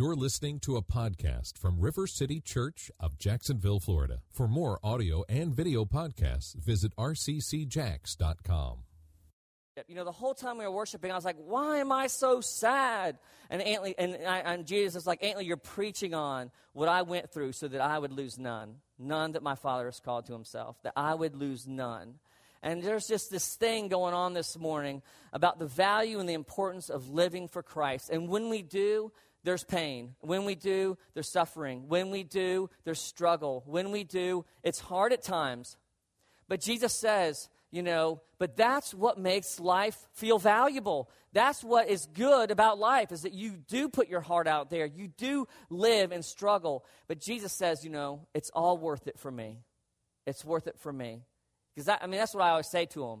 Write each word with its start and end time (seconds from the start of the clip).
You're 0.00 0.16
listening 0.16 0.60
to 0.60 0.78
a 0.78 0.82
podcast 0.82 1.58
from 1.58 1.78
River 1.78 2.06
City 2.06 2.40
Church 2.40 2.90
of 2.98 3.18
Jacksonville, 3.18 3.80
Florida. 3.80 4.20
For 4.30 4.48
more 4.48 4.80
audio 4.82 5.24
and 5.28 5.54
video 5.54 5.84
podcasts, 5.84 6.54
visit 6.56 6.96
rccjacks.com. 6.96 8.78
You 9.86 9.94
know, 9.94 10.04
the 10.04 10.10
whole 10.10 10.32
time 10.32 10.56
we 10.56 10.64
were 10.64 10.70
worshiping, 10.70 11.12
I 11.12 11.16
was 11.16 11.26
like, 11.26 11.36
why 11.36 11.80
am 11.80 11.92
I 11.92 12.06
so 12.06 12.40
sad? 12.40 13.18
And, 13.50 13.60
Antley, 13.60 13.94
and, 13.98 14.14
and 14.14 14.64
Jesus 14.64 15.02
is 15.02 15.06
like, 15.06 15.22
Antley, 15.22 15.44
you're 15.44 15.58
preaching 15.58 16.14
on 16.14 16.50
what 16.72 16.88
I 16.88 17.02
went 17.02 17.30
through 17.30 17.52
so 17.52 17.68
that 17.68 17.82
I 17.82 17.98
would 17.98 18.12
lose 18.12 18.38
none. 18.38 18.76
None 18.98 19.32
that 19.32 19.42
my 19.42 19.54
Father 19.54 19.84
has 19.84 20.00
called 20.00 20.24
to 20.28 20.32
himself, 20.32 20.82
that 20.82 20.94
I 20.96 21.12
would 21.12 21.36
lose 21.36 21.66
none. 21.66 22.14
And 22.62 22.82
there's 22.82 23.06
just 23.06 23.30
this 23.30 23.54
thing 23.54 23.88
going 23.88 24.14
on 24.14 24.32
this 24.32 24.58
morning 24.58 25.02
about 25.34 25.58
the 25.58 25.66
value 25.66 26.20
and 26.20 26.28
the 26.28 26.34
importance 26.34 26.88
of 26.88 27.10
living 27.10 27.48
for 27.48 27.62
Christ. 27.62 28.08
And 28.08 28.30
when 28.30 28.48
we 28.48 28.62
do, 28.62 29.12
there's 29.44 29.64
pain. 29.64 30.14
When 30.20 30.44
we 30.44 30.54
do, 30.54 30.98
there's 31.14 31.28
suffering. 31.28 31.88
When 31.88 32.10
we 32.10 32.22
do, 32.22 32.70
there's 32.84 33.00
struggle. 33.00 33.62
When 33.66 33.90
we 33.90 34.04
do, 34.04 34.44
it's 34.62 34.80
hard 34.80 35.12
at 35.12 35.22
times. 35.22 35.76
But 36.48 36.60
Jesus 36.60 36.92
says, 36.92 37.48
you 37.70 37.82
know, 37.82 38.20
but 38.38 38.56
that's 38.56 38.92
what 38.92 39.18
makes 39.18 39.60
life 39.60 39.96
feel 40.12 40.38
valuable. 40.38 41.08
That's 41.32 41.62
what 41.62 41.88
is 41.88 42.06
good 42.06 42.50
about 42.50 42.78
life 42.78 43.12
is 43.12 43.22
that 43.22 43.32
you 43.32 43.52
do 43.68 43.88
put 43.88 44.08
your 44.08 44.20
heart 44.20 44.48
out 44.48 44.70
there. 44.70 44.86
You 44.86 45.08
do 45.08 45.46
live 45.68 46.10
and 46.10 46.24
struggle. 46.24 46.84
But 47.06 47.20
Jesus 47.20 47.52
says, 47.52 47.84
you 47.84 47.90
know, 47.90 48.26
it's 48.34 48.50
all 48.50 48.76
worth 48.76 49.06
it 49.06 49.18
for 49.18 49.30
me. 49.30 49.60
It's 50.26 50.44
worth 50.44 50.66
it 50.66 50.78
for 50.78 50.92
me. 50.92 51.22
Because 51.74 51.88
I 51.88 52.06
mean, 52.06 52.18
that's 52.18 52.34
what 52.34 52.42
I 52.42 52.50
always 52.50 52.68
say 52.68 52.86
to 52.86 53.00
them. 53.00 53.20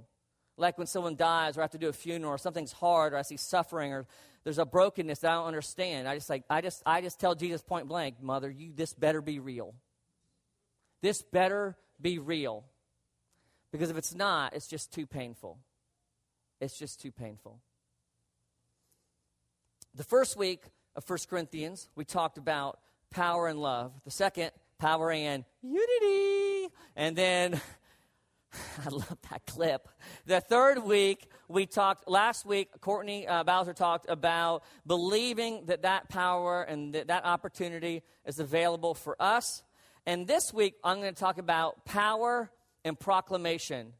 Like 0.56 0.76
when 0.76 0.88
someone 0.88 1.16
dies, 1.16 1.56
or 1.56 1.60
I 1.60 1.64
have 1.64 1.70
to 1.70 1.78
do 1.78 1.88
a 1.88 1.92
funeral, 1.92 2.34
or 2.34 2.38
something's 2.38 2.72
hard, 2.72 3.12
or 3.14 3.16
I 3.16 3.22
see 3.22 3.38
suffering, 3.38 3.92
or 3.92 4.06
there's 4.44 4.58
a 4.58 4.64
brokenness 4.64 5.20
that 5.20 5.32
I 5.32 5.34
don't 5.34 5.46
understand. 5.46 6.08
I 6.08 6.14
just 6.14 6.30
like 6.30 6.44
I 6.48 6.60
just 6.60 6.82
I 6.86 7.00
just 7.00 7.20
tell 7.20 7.34
Jesus 7.34 7.62
point 7.62 7.88
blank, 7.88 8.22
Mother, 8.22 8.50
you 8.50 8.72
this 8.74 8.94
better 8.94 9.20
be 9.20 9.38
real. 9.38 9.74
This 11.02 11.22
better 11.22 11.76
be 12.00 12.18
real. 12.18 12.64
Because 13.72 13.90
if 13.90 13.96
it's 13.96 14.14
not, 14.14 14.54
it's 14.54 14.66
just 14.66 14.92
too 14.92 15.06
painful. 15.06 15.58
It's 16.60 16.76
just 16.76 17.00
too 17.00 17.12
painful. 17.12 17.60
The 19.94 20.04
first 20.04 20.36
week 20.36 20.64
of 20.96 21.08
1 21.08 21.18
Corinthians, 21.28 21.88
we 21.94 22.04
talked 22.04 22.36
about 22.36 22.80
power 23.10 23.48
and 23.48 23.60
love. 23.60 23.92
The 24.04 24.10
second, 24.10 24.50
power 24.78 25.10
and 25.10 25.44
unity. 25.62 26.72
And 26.96 27.16
then 27.16 27.60
I 28.84 28.88
love 28.88 29.16
that 29.30 29.46
clip. 29.46 29.88
The 30.26 30.40
third 30.40 30.82
week, 30.82 31.28
we 31.48 31.66
talked, 31.66 32.08
last 32.08 32.44
week, 32.44 32.80
Courtney 32.80 33.26
uh, 33.26 33.44
Bowser 33.44 33.72
talked 33.72 34.08
about 34.08 34.64
believing 34.86 35.66
that 35.66 35.82
that 35.82 36.08
power 36.08 36.62
and 36.62 36.94
that, 36.94 37.08
that 37.08 37.24
opportunity 37.24 38.02
is 38.26 38.38
available 38.38 38.94
for 38.94 39.20
us. 39.20 39.62
And 40.06 40.26
this 40.26 40.52
week, 40.52 40.74
I'm 40.82 41.00
going 41.00 41.14
to 41.14 41.20
talk 41.20 41.38
about 41.38 41.84
power 41.84 42.50
and 42.84 42.98
proclamation. 42.98 43.92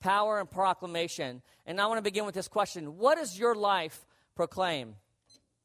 Power 0.00 0.40
and 0.40 0.50
proclamation. 0.50 1.42
And 1.66 1.80
I 1.80 1.86
want 1.86 1.98
to 1.98 2.02
begin 2.02 2.24
with 2.24 2.34
this 2.34 2.48
question 2.48 2.98
What 2.98 3.18
does 3.18 3.38
your 3.38 3.54
life 3.54 4.06
proclaim? 4.34 4.96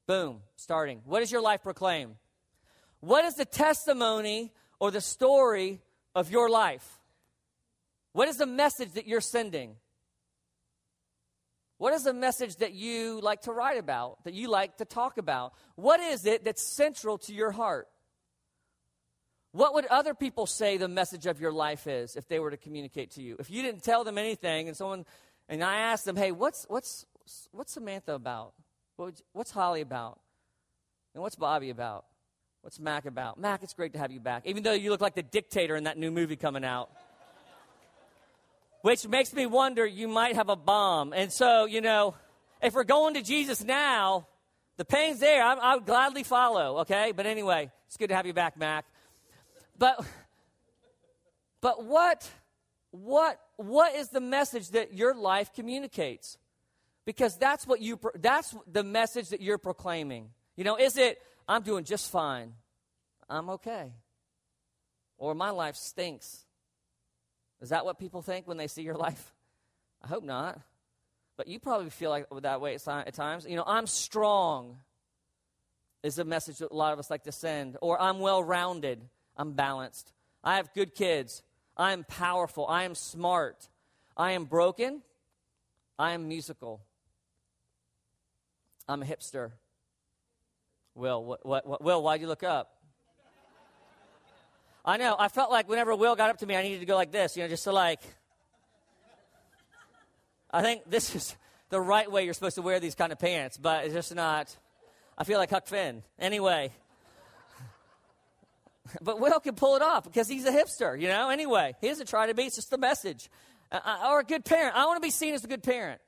Boom, 0.06 0.42
starting. 0.56 1.02
What 1.06 1.20
does 1.22 1.32
your 1.32 1.42
life 1.42 1.64
proclaim? 1.64 2.16
What 3.00 3.26
is 3.26 3.36
the 3.36 3.46
testimony 3.46 4.54
or 4.80 4.92
the 4.92 5.02
story 5.02 5.82
of 6.16 6.32
your 6.32 6.50
life? 6.50 6.97
What 8.18 8.28
is 8.30 8.38
the 8.38 8.48
message 8.48 8.94
that 8.94 9.06
you're 9.06 9.22
sending? 9.22 9.76
What 11.78 11.94
is 11.94 12.04
the 12.04 12.14
message 12.14 12.56
that 12.56 12.74
you 12.74 13.22
like 13.22 13.42
to 13.42 13.52
write 13.52 13.78
about, 13.78 14.24
that 14.24 14.34
you 14.34 14.50
like 14.50 14.78
to 14.78 14.86
talk 14.86 15.20
about? 15.20 15.54
What 15.76 16.00
is 16.00 16.26
it 16.26 16.44
that's 16.44 16.64
central 16.64 17.20
to 17.20 17.34
your 17.36 17.52
heart? 17.52 17.88
What 19.52 19.76
would 19.76 19.86
other 19.86 20.16
people 20.16 20.48
say 20.48 20.78
the 20.78 20.88
message 20.88 21.28
of 21.28 21.40
your 21.40 21.52
life 21.52 21.86
is 21.86 22.16
if 22.16 22.28
they 22.28 22.40
were 22.40 22.50
to 22.50 22.58
communicate 22.58 23.12
to 23.12 23.22
you? 23.22 23.36
If 23.38 23.52
you 23.52 23.62
didn't 23.62 23.84
tell 23.84 24.04
them 24.04 24.18
anything 24.18 24.68
and 24.68 24.76
someone 24.76 25.06
and 25.48 25.64
I 25.64 25.76
asked 25.76 26.06
them, 26.06 26.16
"Hey, 26.16 26.32
what's 26.32 26.66
what's 26.70 27.06
what's 27.52 27.74
Samantha 27.74 28.14
about? 28.14 28.56
what's 29.34 29.52
Holly 29.52 29.82
about? 29.82 30.20
And 31.14 31.22
what's 31.22 31.36
Bobby 31.36 31.70
about? 31.70 32.08
What's 32.62 32.80
Mac 32.80 33.06
about? 33.06 33.40
Mac, 33.40 33.62
it's 33.62 33.76
great 33.76 33.94
to 33.94 34.00
have 34.00 34.12
you 34.12 34.20
back. 34.20 34.48
Even 34.48 34.64
though 34.64 34.74
you 34.74 34.90
look 34.90 35.02
like 35.02 35.14
the 35.14 35.22
dictator 35.22 35.76
in 35.76 35.84
that 35.84 36.00
new 36.00 36.10
movie 36.10 36.36
coming 36.36 36.66
out 36.66 36.90
which 38.82 39.08
makes 39.08 39.34
me 39.34 39.46
wonder 39.46 39.86
you 39.86 40.08
might 40.08 40.36
have 40.36 40.50
a 40.50 40.56
bomb. 40.56 41.14
And 41.14 41.32
so, 41.32 41.66
you 41.66 41.82
know, 41.82 42.16
if 42.62 42.74
we're 42.74 42.84
going 42.84 43.16
to 43.16 43.22
Jesus 43.22 43.64
now, 43.64 44.28
the 44.78 44.86
pain's 44.86 45.20
there. 45.20 45.44
I, 45.44 45.54
I 45.54 45.76
would 45.76 45.86
gladly 45.86 46.24
follow, 46.24 46.80
okay? 46.80 47.12
But 47.16 47.26
anyway, 47.26 47.72
it's 47.88 47.98
good 47.98 48.10
to 48.10 48.16
have 48.16 48.26
you 48.26 48.34
back, 48.34 48.58
Mac. 48.58 48.86
But, 49.78 50.06
but 51.62 51.84
what, 51.84 52.30
what, 52.92 53.40
what 53.58 53.96
is 53.96 54.10
the 54.10 54.22
message 54.22 54.70
that 54.70 54.94
your 54.94 55.14
life 55.14 55.54
communicates? 55.54 56.38
Because 57.06 57.38
that's 57.38 57.66
what 57.66 57.82
you, 57.82 58.00
that's 58.16 58.56
the 58.72 58.84
message 58.84 59.30
that 59.30 59.42
you're 59.42 59.58
proclaiming. 59.58 60.30
You 60.56 60.64
know, 60.64 60.76
is 60.78 60.98
it, 60.98 61.22
I'm 61.48 61.62
doing 61.62 61.84
just 61.84 62.12
fine. 62.12 62.54
I'm 63.30 63.50
okay. 63.52 63.94
Or 65.18 65.34
my 65.34 65.50
life 65.50 65.76
stinks. 65.76 66.46
Is 67.62 67.70
that 67.70 67.86
what 67.86 68.00
people 68.00 68.22
think 68.22 68.48
when 68.48 68.58
they 68.58 68.68
see 68.68 68.84
your 68.84 68.96
life? 69.08 69.34
I 70.04 70.08
hope 70.08 70.24
not. 70.24 70.60
But 71.38 71.48
you 71.48 71.60
probably 71.60 71.90
feel 71.90 72.10
like 72.10 72.26
that 72.42 72.62
way 72.62 72.76
at 72.76 73.14
times. 73.14 73.46
You 73.48 73.56
know, 73.56 73.64
I'm 73.66 73.86
strong 73.86 74.78
is 76.04 76.20
a 76.20 76.24
message 76.24 76.60
that 76.60 76.72
a 76.72 76.76
lot 76.76 76.94
of 76.94 77.00
us 77.00 77.10
like 77.10 77.24
to 77.24 77.32
send. 77.32 77.78
Or 77.82 78.02
I'm 78.02 78.20
well 78.20 78.44
rounded, 78.44 79.02
I'm 79.36 79.54
balanced. 79.54 80.12
I 80.44 80.56
have 80.56 80.74
good 80.74 80.96
kids. 80.96 81.44
I 81.76 81.94
am 81.94 82.04
powerful. 82.06 82.66
I 82.68 82.84
am 82.84 82.96
smart. 82.96 83.70
I 84.16 84.32
am 84.32 84.46
broken. 84.46 85.04
I 86.00 86.14
am 86.14 86.28
musical. 86.28 86.82
I'm 88.88 89.04
a 89.04 89.06
hipster. 89.06 89.52
Will, 90.96 91.24
what, 91.24 91.46
what, 91.46 91.68
what, 91.68 91.84
Will, 91.84 92.02
why'd 92.02 92.22
you 92.22 92.28
look 92.28 92.44
up? 92.44 92.77
I 94.88 94.96
know. 94.96 95.18
I 95.20 95.28
felt 95.28 95.52
like 95.52 95.68
whenever 95.68 95.94
Will 95.94 96.16
got 96.16 96.30
up 96.30 96.38
to 96.38 96.46
me, 96.46 96.56
I 96.56 96.64
needed 96.64 96.80
to 96.80 96.86
go 96.86 96.96
like 96.96 97.12
this, 97.12 97.36
you 97.36 97.44
know, 97.44 97.50
just 97.50 97.66
to 97.66 97.74
like. 97.74 98.00
I 100.50 100.62
think 100.62 100.90
this 100.90 101.14
is 101.16 101.36
the 101.70 101.82
right 101.82 102.10
way 102.10 102.24
you're 102.24 102.34
supposed 102.34 102.56
to 102.56 102.62
wear 102.62 102.80
these 102.80 102.96
kind 102.96 103.12
of 103.12 103.20
pants, 103.20 103.58
but 103.58 103.84
it's 103.84 103.94
just 103.94 104.16
not. 104.16 104.56
I 105.18 105.26
feel 105.26 105.40
like 105.40 105.50
Huck 105.50 105.68
Finn. 105.68 106.04
Anyway. 106.18 106.72
But 109.02 109.20
Will 109.20 109.42
can 109.42 109.56
pull 109.56 109.76
it 109.76 109.82
off 109.82 110.06
because 110.06 110.30
he's 110.30 110.46
a 110.46 110.52
hipster, 110.52 110.98
you 110.98 111.10
know? 111.10 111.30
Anyway, 111.30 111.76
he 111.82 111.90
doesn't 111.90 112.08
try 112.08 112.28
to 112.28 112.34
be, 112.34 112.44
it's 112.44 112.56
just 112.56 112.70
the 112.70 112.78
message. 112.78 113.30
Uh, 113.70 113.82
uh 113.84 114.12
or 114.12 114.22
a 114.22 114.24
good 114.24 114.46
parent. 114.46 114.78
I 114.78 114.86
want 114.86 114.96
to 114.96 115.06
be 115.06 115.12
seen 115.12 115.34
as 115.34 115.44
a 115.44 115.48
good 115.48 115.62
parent. 115.62 116.00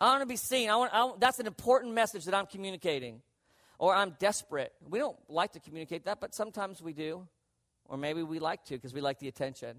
I 0.00 0.06
want 0.06 0.22
to 0.22 0.26
be 0.26 0.34
seen. 0.34 0.68
I 0.68 0.74
want, 0.74 0.90
I, 0.92 1.12
that's 1.20 1.38
an 1.38 1.46
important 1.46 1.94
message 1.94 2.24
that 2.24 2.34
I'm 2.34 2.46
communicating. 2.46 3.22
Or 3.78 3.94
I'm 3.94 4.16
desperate. 4.18 4.72
We 4.90 4.98
don't 4.98 5.16
like 5.28 5.52
to 5.52 5.60
communicate 5.60 6.06
that, 6.06 6.18
but 6.20 6.34
sometimes 6.34 6.82
we 6.82 6.92
do. 6.92 7.28
Or 7.92 7.98
maybe 7.98 8.22
we 8.22 8.38
like 8.38 8.64
to 8.64 8.74
because 8.74 8.94
we 8.94 9.02
like 9.02 9.18
the 9.18 9.28
attention. 9.28 9.76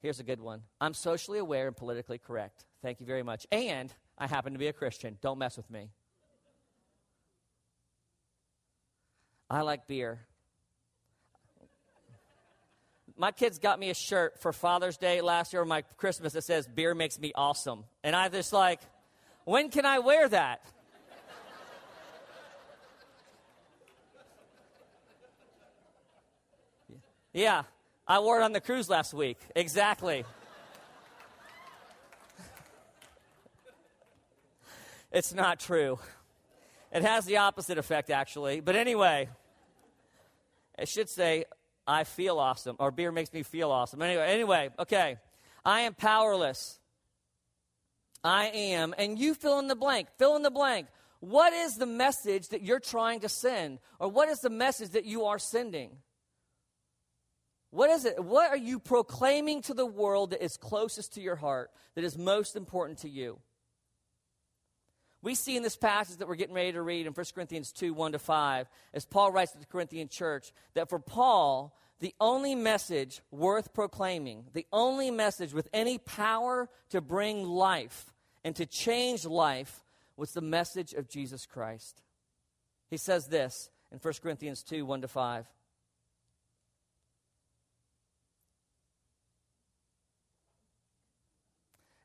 Here's 0.00 0.20
a 0.20 0.22
good 0.22 0.40
one 0.40 0.62
I'm 0.80 0.94
socially 0.94 1.40
aware 1.40 1.66
and 1.66 1.76
politically 1.76 2.18
correct. 2.18 2.64
Thank 2.82 3.00
you 3.00 3.06
very 3.06 3.24
much. 3.24 3.48
And 3.50 3.92
I 4.16 4.28
happen 4.28 4.52
to 4.52 4.60
be 4.60 4.68
a 4.68 4.72
Christian. 4.72 5.18
Don't 5.20 5.36
mess 5.36 5.56
with 5.56 5.68
me. 5.70 5.90
I 9.50 9.62
like 9.62 9.88
beer. 9.88 10.20
My 13.16 13.32
kids 13.32 13.58
got 13.58 13.80
me 13.80 13.90
a 13.90 13.94
shirt 13.94 14.40
for 14.40 14.52
Father's 14.52 14.96
Day 14.96 15.20
last 15.20 15.52
year 15.52 15.62
or 15.62 15.66
my 15.66 15.82
Christmas 15.96 16.32
that 16.34 16.44
says 16.44 16.68
beer 16.68 16.94
makes 16.94 17.18
me 17.18 17.32
awesome. 17.34 17.84
And 18.04 18.14
I 18.14 18.28
just 18.28 18.52
like, 18.52 18.80
when 19.44 19.68
can 19.68 19.84
I 19.84 19.98
wear 19.98 20.28
that? 20.28 20.64
Yeah, 27.32 27.62
I 28.08 28.18
wore 28.18 28.40
it 28.40 28.42
on 28.42 28.52
the 28.52 28.60
cruise 28.60 28.90
last 28.90 29.14
week. 29.14 29.38
Exactly. 29.54 30.24
it's 35.12 35.32
not 35.32 35.60
true. 35.60 36.00
It 36.90 37.02
has 37.02 37.26
the 37.26 37.36
opposite 37.36 37.78
effect, 37.78 38.10
actually. 38.10 38.60
But 38.60 38.74
anyway, 38.74 39.28
it 40.76 40.88
should 40.88 41.08
say, 41.08 41.44
I 41.86 42.02
feel 42.02 42.40
awesome, 42.40 42.74
or 42.80 42.90
beer 42.90 43.12
makes 43.12 43.32
me 43.32 43.44
feel 43.44 43.70
awesome. 43.70 44.02
Anyway, 44.02 44.26
anyway, 44.26 44.70
okay. 44.80 45.18
I 45.64 45.82
am 45.82 45.94
powerless. 45.94 46.80
I 48.24 48.46
am, 48.46 48.92
and 48.98 49.20
you 49.20 49.34
fill 49.34 49.60
in 49.60 49.68
the 49.68 49.76
blank. 49.76 50.08
Fill 50.18 50.34
in 50.34 50.42
the 50.42 50.50
blank. 50.50 50.88
What 51.20 51.52
is 51.52 51.74
the 51.74 51.86
message 51.86 52.48
that 52.48 52.62
you're 52.62 52.80
trying 52.80 53.20
to 53.20 53.28
send? 53.28 53.78
Or 54.00 54.08
what 54.08 54.28
is 54.28 54.40
the 54.40 54.50
message 54.50 54.90
that 54.90 55.04
you 55.04 55.26
are 55.26 55.38
sending? 55.38 55.90
What 57.70 57.90
is 57.90 58.04
it? 58.04 58.22
What 58.22 58.50
are 58.50 58.56
you 58.56 58.80
proclaiming 58.80 59.62
to 59.62 59.74
the 59.74 59.86
world 59.86 60.30
that 60.30 60.44
is 60.44 60.56
closest 60.56 61.14
to 61.14 61.20
your 61.20 61.36
heart, 61.36 61.70
that 61.94 62.04
is 62.04 62.18
most 62.18 62.56
important 62.56 62.98
to 63.00 63.08
you? 63.08 63.38
We 65.22 65.34
see 65.34 65.56
in 65.56 65.62
this 65.62 65.76
passage 65.76 66.16
that 66.16 66.28
we're 66.28 66.34
getting 66.34 66.54
ready 66.54 66.72
to 66.72 66.82
read 66.82 67.06
in 67.06 67.12
1 67.12 67.26
Corinthians 67.34 67.72
2 67.72 67.92
1 67.94 68.12
to 68.12 68.18
5, 68.18 68.68
as 68.94 69.04
Paul 69.04 69.30
writes 69.30 69.52
to 69.52 69.58
the 69.58 69.66
Corinthian 69.66 70.08
church, 70.08 70.52
that 70.74 70.88
for 70.88 70.98
Paul, 70.98 71.76
the 72.00 72.14
only 72.20 72.54
message 72.54 73.20
worth 73.30 73.74
proclaiming, 73.74 74.46
the 74.54 74.66
only 74.72 75.10
message 75.10 75.52
with 75.52 75.68
any 75.72 75.98
power 75.98 76.68
to 76.88 77.00
bring 77.00 77.44
life 77.44 78.14
and 78.42 78.56
to 78.56 78.64
change 78.64 79.26
life, 79.26 79.84
was 80.16 80.32
the 80.32 80.40
message 80.40 80.94
of 80.94 81.08
Jesus 81.08 81.46
Christ. 81.46 82.02
He 82.88 82.96
says 82.96 83.28
this 83.28 83.70
in 83.92 83.98
1 83.98 84.14
Corinthians 84.22 84.62
2 84.62 84.84
1 84.84 85.02
to 85.02 85.08
5. 85.08 85.46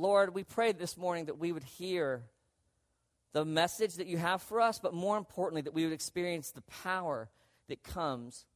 Lord, 0.00 0.32
we 0.32 0.44
pray 0.44 0.70
this 0.70 0.96
morning 0.96 1.24
that 1.24 1.38
we 1.38 1.50
would 1.50 1.64
hear 1.64 2.22
the 3.32 3.44
message 3.44 3.94
that 3.96 4.06
you 4.06 4.16
have 4.16 4.40
for 4.40 4.60
us, 4.60 4.78
but 4.78 4.94
more 4.94 5.18
importantly, 5.18 5.62
that 5.62 5.74
we 5.74 5.84
would 5.84 5.92
experience 5.92 6.52
the 6.52 6.62
power 6.62 7.28
that 7.68 7.82
comes 7.82 8.46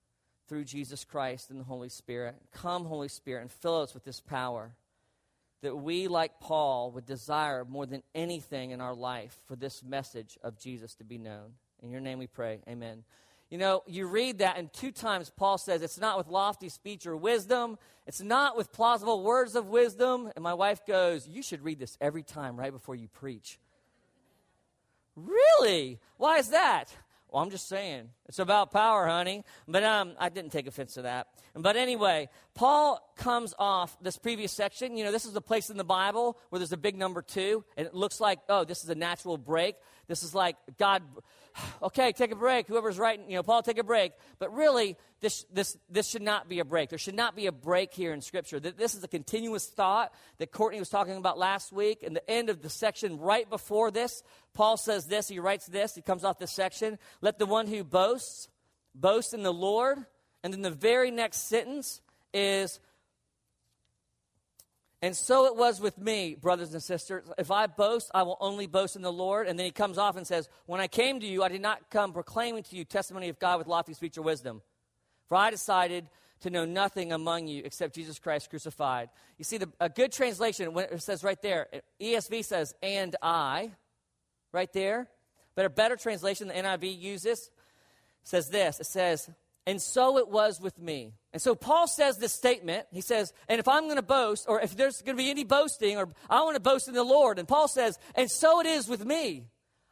through 0.48 0.64
Jesus 0.64 1.04
Christ 1.04 1.50
and 1.50 1.58
the 1.58 1.64
Holy 1.64 1.88
Spirit. 1.88 2.36
Come, 2.52 2.84
Holy 2.84 3.08
Spirit, 3.08 3.42
and 3.42 3.50
fill 3.50 3.80
us 3.80 3.92
with 3.92 4.04
this 4.04 4.20
power 4.20 4.76
that 5.62 5.76
we, 5.76 6.06
like 6.06 6.38
Paul, 6.38 6.92
would 6.92 7.06
desire 7.06 7.64
more 7.64 7.86
than 7.86 8.04
anything 8.14 8.70
in 8.70 8.80
our 8.80 8.94
life 8.94 9.36
for 9.46 9.56
this 9.56 9.82
message 9.82 10.38
of 10.44 10.58
Jesus 10.58 10.94
to 10.96 11.04
be 11.04 11.18
known. 11.18 11.54
In 11.82 11.90
your 11.90 12.00
name 12.00 12.18
we 12.18 12.28
pray. 12.28 12.60
Amen. 12.68 13.02
You 13.52 13.58
know, 13.58 13.82
you 13.86 14.06
read 14.06 14.38
that, 14.38 14.56
and 14.56 14.72
two 14.72 14.90
times 14.90 15.28
Paul 15.28 15.58
says 15.58 15.82
it's 15.82 16.00
not 16.00 16.16
with 16.16 16.26
lofty 16.26 16.70
speech 16.70 17.06
or 17.06 17.14
wisdom, 17.14 17.76
it's 18.06 18.22
not 18.22 18.56
with 18.56 18.72
plausible 18.72 19.22
words 19.22 19.54
of 19.56 19.68
wisdom. 19.68 20.30
And 20.34 20.42
my 20.42 20.54
wife 20.54 20.86
goes, 20.86 21.28
You 21.28 21.42
should 21.42 21.62
read 21.62 21.78
this 21.78 21.98
every 22.00 22.22
time 22.22 22.56
right 22.56 22.72
before 22.72 22.94
you 22.94 23.08
preach. 23.08 23.58
Really? 25.16 26.00
Why 26.16 26.38
is 26.38 26.48
that? 26.48 26.86
Well, 27.28 27.42
I'm 27.42 27.50
just 27.50 27.68
saying. 27.68 28.08
It's 28.26 28.38
about 28.38 28.70
power, 28.70 29.06
honey. 29.06 29.44
But 29.68 29.84
um, 29.84 30.12
I 30.18 30.30
didn't 30.30 30.52
take 30.52 30.66
offense 30.66 30.94
to 30.94 31.02
that. 31.02 31.28
But 31.54 31.76
anyway, 31.76 32.30
Paul 32.54 33.06
comes 33.16 33.52
off 33.58 33.98
this 34.00 34.16
previous 34.16 34.52
section. 34.52 34.96
You 34.96 35.04
know, 35.04 35.12
this 35.12 35.26
is 35.26 35.34
the 35.34 35.42
place 35.42 35.68
in 35.68 35.76
the 35.76 35.84
Bible 35.84 36.38
where 36.48 36.58
there's 36.58 36.72
a 36.72 36.78
big 36.78 36.96
number 36.96 37.20
two, 37.20 37.64
and 37.76 37.86
it 37.86 37.94
looks 37.94 38.18
like, 38.18 38.38
oh, 38.48 38.64
this 38.64 38.82
is 38.82 38.88
a 38.88 38.94
natural 38.94 39.36
break. 39.36 39.76
This 40.08 40.22
is 40.22 40.34
like 40.34 40.56
God 40.78 41.02
okay, 41.82 42.12
take 42.12 42.32
a 42.32 42.36
break. 42.36 42.66
Whoever's 42.66 42.98
writing, 42.98 43.30
you 43.30 43.36
know, 43.36 43.42
Paul, 43.42 43.62
take 43.62 43.78
a 43.78 43.84
break. 43.84 44.12
But 44.38 44.54
really, 44.54 44.96
this, 45.20 45.44
this, 45.52 45.76
this 45.90 46.08
should 46.08 46.22
not 46.22 46.48
be 46.48 46.58
a 46.58 46.64
break. 46.64 46.90
There 46.90 46.98
should 46.98 47.14
not 47.14 47.36
be 47.36 47.46
a 47.46 47.52
break 47.52 47.92
here 47.94 48.12
in 48.12 48.20
Scripture. 48.20 48.60
This 48.60 48.94
is 48.94 49.04
a 49.04 49.08
continuous 49.08 49.66
thought 49.66 50.12
that 50.38 50.52
Courtney 50.52 50.78
was 50.78 50.88
talking 50.88 51.16
about 51.16 51.38
last 51.38 51.72
week. 51.72 52.02
In 52.02 52.14
the 52.14 52.30
end 52.30 52.48
of 52.48 52.62
the 52.62 52.70
section 52.70 53.18
right 53.18 53.48
before 53.48 53.90
this, 53.90 54.22
Paul 54.54 54.76
says 54.76 55.06
this. 55.06 55.28
He 55.28 55.38
writes 55.38 55.66
this. 55.66 55.94
He 55.94 56.02
comes 56.02 56.24
off 56.24 56.38
this 56.38 56.52
section. 56.52 56.98
Let 57.20 57.38
the 57.38 57.46
one 57.46 57.66
who 57.66 57.84
boasts 57.84 58.48
boast 58.94 59.34
in 59.34 59.42
the 59.42 59.52
Lord. 59.52 59.98
And 60.42 60.52
then 60.52 60.62
the 60.62 60.70
very 60.70 61.10
next 61.10 61.48
sentence 61.48 62.00
is 62.34 62.80
and 65.02 65.16
so 65.16 65.46
it 65.46 65.56
was 65.56 65.80
with 65.80 65.98
me, 65.98 66.36
brothers 66.40 66.72
and 66.72 66.82
sisters. 66.82 67.24
If 67.36 67.50
I 67.50 67.66
boast, 67.66 68.08
I 68.14 68.22
will 68.22 68.36
only 68.40 68.68
boast 68.68 68.94
in 68.94 69.02
the 69.02 69.12
Lord. 69.12 69.48
And 69.48 69.58
then 69.58 69.66
he 69.66 69.72
comes 69.72 69.98
off 69.98 70.16
and 70.16 70.24
says, 70.24 70.48
When 70.66 70.80
I 70.80 70.86
came 70.86 71.18
to 71.18 71.26
you, 71.26 71.42
I 71.42 71.48
did 71.48 71.60
not 71.60 71.90
come 71.90 72.12
proclaiming 72.12 72.62
to 72.62 72.76
you 72.76 72.84
testimony 72.84 73.28
of 73.28 73.40
God 73.40 73.58
with 73.58 73.66
lofty 73.66 73.94
speech 73.94 74.16
or 74.16 74.22
wisdom. 74.22 74.62
For 75.28 75.36
I 75.36 75.50
decided 75.50 76.08
to 76.42 76.50
know 76.50 76.64
nothing 76.64 77.12
among 77.12 77.48
you 77.48 77.62
except 77.64 77.96
Jesus 77.96 78.20
Christ 78.20 78.48
crucified. 78.48 79.08
You 79.38 79.44
see, 79.44 79.58
the, 79.58 79.68
a 79.80 79.88
good 79.88 80.12
translation, 80.12 80.72
when 80.72 80.84
it 80.84 81.02
says 81.02 81.24
right 81.24 81.40
there, 81.42 81.66
ESV 82.00 82.44
says, 82.44 82.72
and 82.80 83.16
I, 83.20 83.72
right 84.52 84.72
there. 84.72 85.08
But 85.56 85.64
a 85.64 85.70
better 85.70 85.96
translation, 85.96 86.46
the 86.46 86.54
NIV 86.54 87.00
uses, 87.00 87.50
says 88.22 88.50
this 88.50 88.78
it 88.78 88.86
says, 88.86 89.28
and 89.66 89.80
so 89.80 90.18
it 90.18 90.28
was 90.28 90.60
with 90.60 90.78
me. 90.78 91.12
And 91.32 91.40
so 91.40 91.54
Paul 91.54 91.86
says 91.86 92.18
this 92.18 92.32
statement. 92.32 92.86
He 92.92 93.00
says, 93.00 93.32
and 93.48 93.60
if 93.60 93.68
I'm 93.68 93.84
going 93.84 93.96
to 93.96 94.02
boast, 94.02 94.46
or 94.48 94.60
if 94.60 94.76
there's 94.76 95.00
going 95.02 95.16
to 95.16 95.22
be 95.22 95.30
any 95.30 95.44
boasting, 95.44 95.96
or 95.96 96.08
I 96.28 96.42
want 96.42 96.56
to 96.56 96.60
boast 96.60 96.88
in 96.88 96.94
the 96.94 97.04
Lord. 97.04 97.38
And 97.38 97.46
Paul 97.46 97.68
says, 97.68 97.98
and 98.14 98.30
so 98.30 98.60
it 98.60 98.66
is 98.66 98.88
with 98.88 99.04
me. 99.04 99.44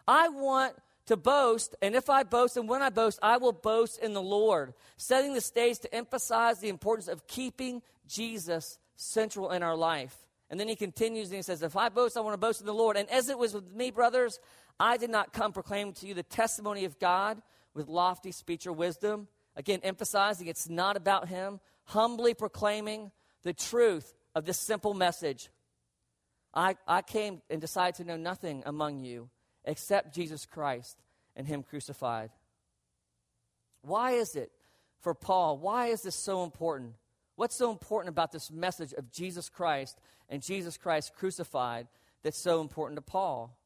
I 0.08 0.28
want 0.28 0.74
to 1.06 1.16
boast, 1.16 1.76
and 1.82 1.94
if 1.94 2.10
I 2.10 2.24
boast, 2.24 2.56
and 2.56 2.68
when 2.68 2.82
I 2.82 2.90
boast, 2.90 3.18
I 3.22 3.36
will 3.36 3.52
boast 3.52 3.98
in 4.00 4.12
the 4.12 4.22
Lord, 4.22 4.74
setting 4.96 5.34
the 5.34 5.40
stage 5.40 5.78
to 5.80 5.94
emphasize 5.94 6.58
the 6.58 6.68
importance 6.68 7.08
of 7.08 7.26
keeping 7.26 7.82
Jesus 8.06 8.78
central 8.96 9.50
in 9.50 9.62
our 9.62 9.76
life. 9.76 10.16
And 10.50 10.58
then 10.58 10.68
he 10.68 10.76
continues 10.76 11.28
and 11.28 11.36
he 11.36 11.42
says, 11.42 11.62
If 11.62 11.76
I 11.76 11.88
boast, 11.88 12.16
I 12.16 12.20
want 12.20 12.34
to 12.34 12.38
boast 12.38 12.60
in 12.60 12.66
the 12.66 12.74
Lord. 12.74 12.96
And 12.96 13.08
as 13.08 13.28
it 13.28 13.38
was 13.38 13.54
with 13.54 13.72
me, 13.72 13.92
brothers, 13.92 14.40
I 14.80 14.96
did 14.96 15.10
not 15.10 15.32
come 15.32 15.52
proclaiming 15.52 15.94
to 15.94 16.06
you 16.08 16.14
the 16.14 16.24
testimony 16.24 16.84
of 16.84 16.98
God 16.98 17.40
with 17.72 17.88
lofty 17.88 18.32
speech 18.32 18.66
or 18.66 18.72
wisdom 18.72 19.28
Again, 19.56 19.80
emphasizing 19.82 20.46
it's 20.46 20.68
not 20.68 20.96
about 20.96 21.28
him, 21.28 21.60
humbly 21.84 22.34
proclaiming 22.34 23.10
the 23.42 23.52
truth 23.52 24.14
of 24.34 24.44
this 24.44 24.58
simple 24.58 24.94
message. 24.94 25.50
I, 26.54 26.76
I 26.86 27.02
came 27.02 27.42
and 27.50 27.60
decided 27.60 27.96
to 27.96 28.04
know 28.04 28.16
nothing 28.16 28.62
among 28.66 29.00
you 29.04 29.28
except 29.64 30.14
Jesus 30.14 30.46
Christ 30.46 30.96
and 31.36 31.46
him 31.46 31.62
crucified. 31.62 32.30
Why 33.82 34.12
is 34.12 34.36
it 34.36 34.50
for 35.00 35.14
Paul? 35.14 35.58
Why 35.58 35.86
is 35.86 36.02
this 36.02 36.14
so 36.14 36.44
important? 36.44 36.94
What's 37.36 37.56
so 37.56 37.70
important 37.70 38.10
about 38.10 38.32
this 38.32 38.50
message 38.50 38.92
of 38.92 39.10
Jesus 39.10 39.48
Christ 39.48 39.98
and 40.28 40.42
Jesus 40.42 40.76
Christ 40.76 41.14
crucified 41.14 41.86
that's 42.22 42.38
so 42.38 42.60
important 42.60 42.98
to 42.98 43.02
Paul? 43.02 43.56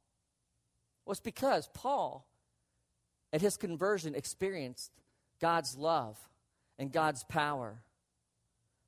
Well, 1.04 1.12
it's 1.12 1.20
because 1.20 1.68
Paul, 1.74 2.26
at 3.32 3.40
his 3.40 3.56
conversion, 3.56 4.14
experienced 4.14 4.92
God's 5.44 5.76
love 5.76 6.16
and 6.78 6.90
God's 6.90 7.22
power 7.24 7.82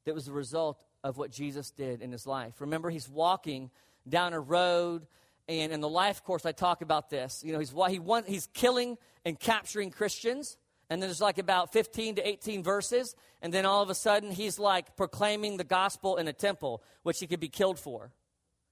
that 0.07 0.15
was 0.15 0.25
the 0.25 0.33
result 0.33 0.81
of 1.05 1.19
what 1.19 1.31
Jesus 1.31 1.71
did 1.71 2.01
in 2.01 2.11
his 2.11 2.27
life. 2.27 2.63
Remember, 2.63 2.89
he's 2.89 3.11
walking 3.11 3.71
down 4.09 4.33
a 4.33 4.41
road, 4.41 5.07
and 5.49 5.71
in 5.71 5.83
the 5.83 5.89
life 5.89 6.25
course, 6.25 6.47
I 6.47 6.53
talk 6.53 6.81
about 6.81 7.11
this. 7.11 7.43
You 7.45 7.53
know, 7.53 7.59
he's, 7.59 7.75
he 7.91 8.01
he's 8.27 8.49
killing 8.55 8.97
and 9.27 9.39
capturing 9.39 9.91
Christians, 9.91 10.57
and 10.89 11.03
then 11.03 11.11
there's 11.11 11.21
like 11.21 11.37
about 11.37 11.75
15 11.75 12.15
to 12.15 12.27
18 12.27 12.63
verses, 12.63 13.15
and 13.43 13.53
then 13.53 13.67
all 13.67 13.83
of 13.83 13.91
a 13.91 13.95
sudden, 13.95 14.31
he's 14.31 14.59
like 14.59 14.97
proclaiming 14.97 15.59
the 15.59 15.65
gospel 15.65 16.17
in 16.17 16.27
a 16.27 16.33
temple, 16.33 16.83
which 17.03 17.21
he 17.21 17.27
could 17.27 17.39
be 17.39 17.51
killed 17.51 17.79
for. 17.79 18.13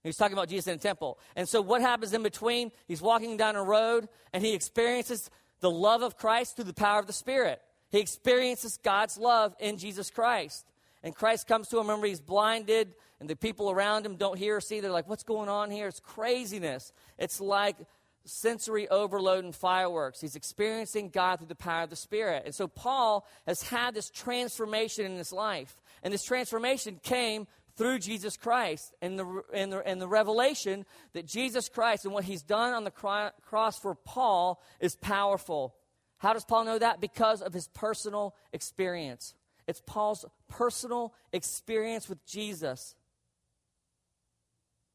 He's 0.02 0.16
talking 0.16 0.32
about 0.32 0.48
Jesus 0.48 0.68
in 0.68 0.76
a 0.76 0.78
temple. 0.78 1.18
And 1.36 1.46
so, 1.46 1.60
what 1.60 1.82
happens 1.82 2.14
in 2.14 2.22
between? 2.22 2.72
He's 2.88 3.02
walking 3.02 3.36
down 3.36 3.56
a 3.56 3.62
road, 3.62 4.08
and 4.32 4.42
he 4.42 4.54
experiences 4.54 5.28
the 5.60 5.70
love 5.70 6.00
of 6.00 6.16
Christ 6.16 6.56
through 6.56 6.64
the 6.64 6.72
power 6.72 6.98
of 6.98 7.06
the 7.06 7.12
Spirit. 7.12 7.60
He 7.94 8.00
experiences 8.00 8.76
God's 8.82 9.18
love 9.18 9.54
in 9.60 9.78
Jesus 9.78 10.10
Christ. 10.10 10.66
And 11.04 11.14
Christ 11.14 11.46
comes 11.46 11.68
to 11.68 11.76
him. 11.78 11.86
Remember, 11.86 12.08
he's 12.08 12.20
blinded, 12.20 12.92
and 13.20 13.30
the 13.30 13.36
people 13.36 13.70
around 13.70 14.04
him 14.04 14.16
don't 14.16 14.36
hear 14.36 14.56
or 14.56 14.60
see. 14.60 14.80
They're 14.80 14.90
like, 14.90 15.08
What's 15.08 15.22
going 15.22 15.48
on 15.48 15.70
here? 15.70 15.86
It's 15.86 16.00
craziness. 16.00 16.92
It's 17.20 17.40
like 17.40 17.76
sensory 18.24 18.88
overload 18.88 19.44
and 19.44 19.54
fireworks. 19.54 20.20
He's 20.20 20.34
experiencing 20.34 21.10
God 21.10 21.36
through 21.36 21.46
the 21.46 21.54
power 21.54 21.84
of 21.84 21.90
the 21.90 21.94
Spirit. 21.94 22.42
And 22.44 22.52
so 22.52 22.66
Paul 22.66 23.24
has 23.46 23.62
had 23.62 23.94
this 23.94 24.10
transformation 24.10 25.06
in 25.06 25.16
his 25.16 25.32
life. 25.32 25.80
And 26.02 26.12
this 26.12 26.24
transformation 26.24 26.98
came 27.00 27.46
through 27.76 28.00
Jesus 28.00 28.36
Christ 28.36 28.92
and 29.02 29.16
the, 29.16 29.42
and 29.52 29.72
the, 29.72 29.86
and 29.86 30.00
the 30.00 30.08
revelation 30.08 30.84
that 31.12 31.26
Jesus 31.26 31.68
Christ 31.68 32.06
and 32.06 32.12
what 32.12 32.24
he's 32.24 32.42
done 32.42 32.74
on 32.74 32.82
the 32.82 32.90
cross 32.90 33.78
for 33.78 33.94
Paul 33.94 34.60
is 34.80 34.96
powerful. 34.96 35.76
How 36.24 36.32
does 36.32 36.46
Paul 36.46 36.64
know 36.64 36.78
that? 36.78 37.02
Because 37.02 37.42
of 37.42 37.52
his 37.52 37.68
personal 37.68 38.34
experience. 38.54 39.34
It's 39.68 39.82
Paul's 39.84 40.24
personal 40.48 41.12
experience 41.34 42.08
with 42.08 42.24
Jesus 42.24 42.94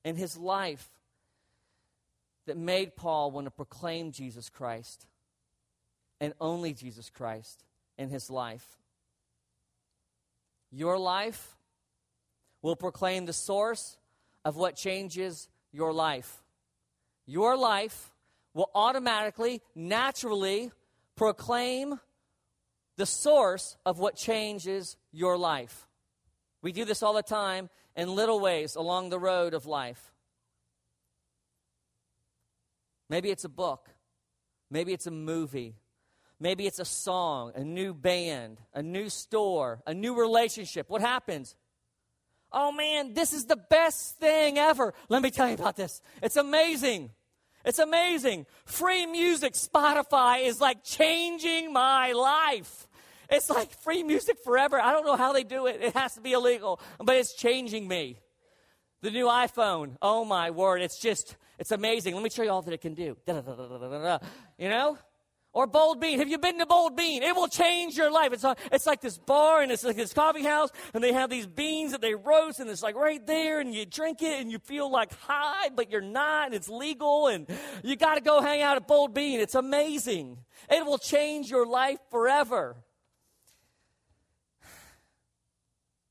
in 0.04 0.16
his 0.16 0.36
life 0.36 0.90
that 2.48 2.58
made 2.58 2.96
Paul 2.96 3.30
want 3.30 3.46
to 3.46 3.52
proclaim 3.52 4.12
Jesus 4.12 4.50
Christ 4.50 5.06
and 6.20 6.34
only 6.42 6.74
Jesus 6.74 7.12
Christ 7.12 7.64
in 8.00 8.10
his 8.10 8.32
life. 8.32 8.66
Your 10.72 10.98
life 10.98 11.56
will 12.64 12.76
proclaim 12.76 13.28
the 13.28 13.34
source 13.34 13.98
of 14.44 14.58
what 14.58 14.76
changes 14.76 15.48
your 15.72 15.94
life. 15.94 16.42
Your 17.28 17.56
life 17.56 18.10
will 18.56 18.72
automatically, 18.74 19.62
naturally 19.76 20.72
proclaim 21.20 22.00
the 22.96 23.06
source 23.06 23.76
of 23.86 24.00
what 24.00 24.16
changes 24.16 24.96
your 25.12 25.38
life. 25.38 25.86
We 26.62 26.72
do 26.72 26.86
this 26.86 27.04
all 27.04 27.12
the 27.12 27.22
time 27.22 27.70
in 27.94 28.16
little 28.16 28.40
ways 28.40 28.76
along 28.76 29.10
the 29.10 29.20
road 29.20 29.54
of 29.54 29.66
life. 29.66 30.14
Maybe 33.10 33.32
it's 33.32 33.44
a 33.44 33.50
book, 33.50 33.90
maybe 34.72 34.94
it's 34.94 35.08
a 35.08 35.12
movie, 35.12 35.76
maybe 36.40 36.66
it's 36.66 36.80
a 36.80 36.86
song, 36.86 37.52
a 37.54 37.66
new 37.66 37.94
band, 37.94 38.62
a 38.74 38.82
new 38.82 39.10
store, 39.10 39.82
a 39.86 39.94
new 39.94 40.18
relationship. 40.18 40.90
What 40.90 41.02
happens? 41.02 41.54
Oh 42.50 42.72
man, 42.72 43.14
this 43.14 43.34
is 43.34 43.46
the 43.46 43.58
best 43.58 44.18
thing 44.20 44.58
ever. 44.58 44.94
Let 45.10 45.22
me 45.22 45.32
tell 45.32 45.50
you 45.50 45.56
about 45.56 45.76
this. 45.76 46.02
It's 46.24 46.38
amazing. 46.38 47.12
It's 47.66 47.80
amazing. 47.80 48.46
Free 48.66 49.06
music, 49.06 49.54
Spotify 49.54 50.46
is 50.46 50.62
like 50.62 50.84
changing 50.84 51.74
my 51.74 52.14
life. 52.14 52.88
It's 53.30 53.50
like 53.50 53.72
free 53.82 54.02
music 54.04 54.38
forever. 54.44 54.80
I 54.82 54.92
don't 54.92 55.06
know 55.06 55.16
how 55.16 55.34
they 55.34 55.44
do 55.44 55.68
it. 55.68 55.82
It 55.82 55.94
has 55.94 56.16
to 56.16 56.22
be 56.22 56.34
illegal, 56.34 56.80
but 57.00 57.16
it's 57.16 57.34
changing 57.34 57.88
me. 57.88 58.20
The 59.02 59.12
new 59.12 59.28
iPhone, 59.28 59.98
oh 60.02 60.26
my 60.26 60.52
word, 60.52 60.82
it's 60.82 61.00
just, 61.00 61.38
it's 61.58 61.72
amazing. 61.72 62.16
Let 62.16 62.24
me 62.24 62.30
show 62.30 62.44
you 62.44 62.50
all 62.50 62.62
that 62.62 62.74
it 62.74 62.82
can 62.82 62.96
do. 62.96 63.16
You 64.58 64.70
know? 64.70 64.98
Or 65.52 65.66
Bold 65.66 66.00
Bean. 66.00 66.20
Have 66.20 66.30
you 66.30 66.38
been 66.38 66.60
to 66.60 66.66
Bold 66.68 66.96
Bean? 66.96 67.24
It 67.24 67.36
will 67.36 67.48
change 67.48 67.98
your 67.98 68.12
life. 68.12 68.34
It's, 68.34 68.44
a, 68.44 68.56
it's 68.72 68.86
like 68.86 69.02
this 69.02 69.18
bar 69.18 69.64
and 69.64 69.72
it's 69.72 69.84
like 69.84 69.96
this 69.96 70.14
coffee 70.14 70.44
house, 70.44 70.70
and 70.94 71.04
they 71.04 71.12
have 71.12 71.30
these 71.30 71.48
beans 71.48 71.92
that 71.92 72.02
they 72.02 72.14
roast, 72.14 72.60
and 72.60 72.70
it's 72.70 72.84
like 72.84 72.96
right 72.96 73.26
there, 73.26 73.60
and 73.60 73.74
you 73.74 73.86
drink 73.86 74.22
it, 74.22 74.40
and 74.40 74.52
you 74.52 74.60
feel 74.60 74.92
like 74.92 75.12
high, 75.22 75.70
but 75.76 75.90
you're 75.90 76.02
not, 76.02 76.48
and 76.48 76.56
it's 76.56 76.70
legal, 76.70 77.28
and 77.28 77.48
you 77.84 77.96
got 77.96 78.16
to 78.16 78.22
go 78.22 78.42
hang 78.42 78.62
out 78.62 78.78
at 78.78 78.88
Bold 78.88 79.16
Bean. 79.16 79.40
It's 79.40 79.56
amazing. 79.56 80.38
It 80.70 80.86
will 80.86 81.00
change 81.00 81.50
your 81.50 81.66
life 81.66 82.00
forever. 82.12 82.76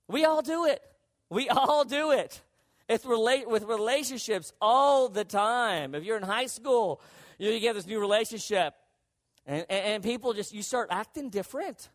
We 0.08 0.24
all 0.24 0.42
do 0.42 0.64
it. 0.64 0.82
We 1.30 1.48
all 1.48 1.84
do 1.84 2.10
it. 2.10 2.42
It's 2.88 3.04
relate 3.04 3.48
with 3.48 3.62
relationships 3.64 4.52
all 4.60 5.08
the 5.08 5.24
time. 5.24 5.94
If 5.94 6.02
you're 6.02 6.16
in 6.16 6.22
high 6.22 6.46
school, 6.46 7.00
you 7.38 7.60
get 7.60 7.74
this 7.74 7.86
new 7.86 8.00
relationship 8.00 8.74
and, 9.48 9.64
and, 9.70 9.86
and 9.86 10.02
people 10.04 10.34
just, 10.34 10.52
you 10.52 10.62
start 10.62 10.88
acting 10.90 11.30
different. 11.30 11.88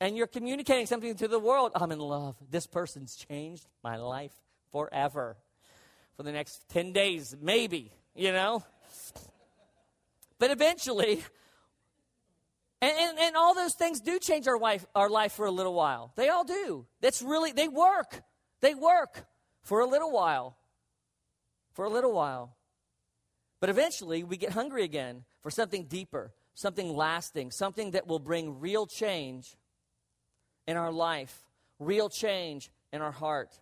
And 0.00 0.16
you're 0.16 0.26
communicating 0.26 0.86
something 0.86 1.14
to 1.14 1.28
the 1.28 1.38
world. 1.38 1.70
I'm 1.76 1.92
in 1.92 2.00
love. 2.00 2.36
This 2.50 2.66
person's 2.66 3.14
changed 3.14 3.64
my 3.82 3.96
life 3.96 4.34
forever. 4.72 5.36
For 6.16 6.24
the 6.24 6.32
next 6.32 6.68
10 6.70 6.92
days, 6.92 7.34
maybe, 7.40 7.92
you 8.14 8.32
know? 8.32 8.64
But 10.38 10.50
eventually, 10.50 11.22
and, 12.82 12.92
and, 12.98 13.18
and, 13.18 13.36
all 13.36 13.54
those 13.54 13.74
things 13.74 14.00
do 14.00 14.18
change 14.18 14.46
our 14.46 14.58
life, 14.58 14.84
our 14.94 15.08
life 15.08 15.32
for 15.32 15.46
a 15.46 15.50
little 15.50 15.74
while. 15.74 16.12
They 16.16 16.28
all 16.28 16.44
do. 16.44 16.86
That's 17.00 17.22
really, 17.22 17.52
they 17.52 17.68
work. 17.68 18.20
They 18.60 18.74
work 18.74 19.24
for 19.62 19.80
a 19.80 19.86
little 19.86 20.10
while. 20.10 20.56
For 21.72 21.84
a 21.84 21.88
little 21.88 22.12
while. 22.12 22.56
But 23.60 23.70
eventually, 23.70 24.24
we 24.24 24.36
get 24.36 24.52
hungry 24.52 24.82
again 24.82 25.24
for 25.40 25.50
something 25.50 25.84
deeper, 25.84 26.32
something 26.54 26.94
lasting, 26.94 27.50
something 27.50 27.92
that 27.92 28.06
will 28.06 28.18
bring 28.18 28.60
real 28.60 28.86
change 28.86 29.56
in 30.66 30.76
our 30.76 30.92
life, 30.92 31.44
real 31.78 32.08
change 32.08 32.70
in 32.92 33.02
our 33.02 33.12
heart. 33.12 33.58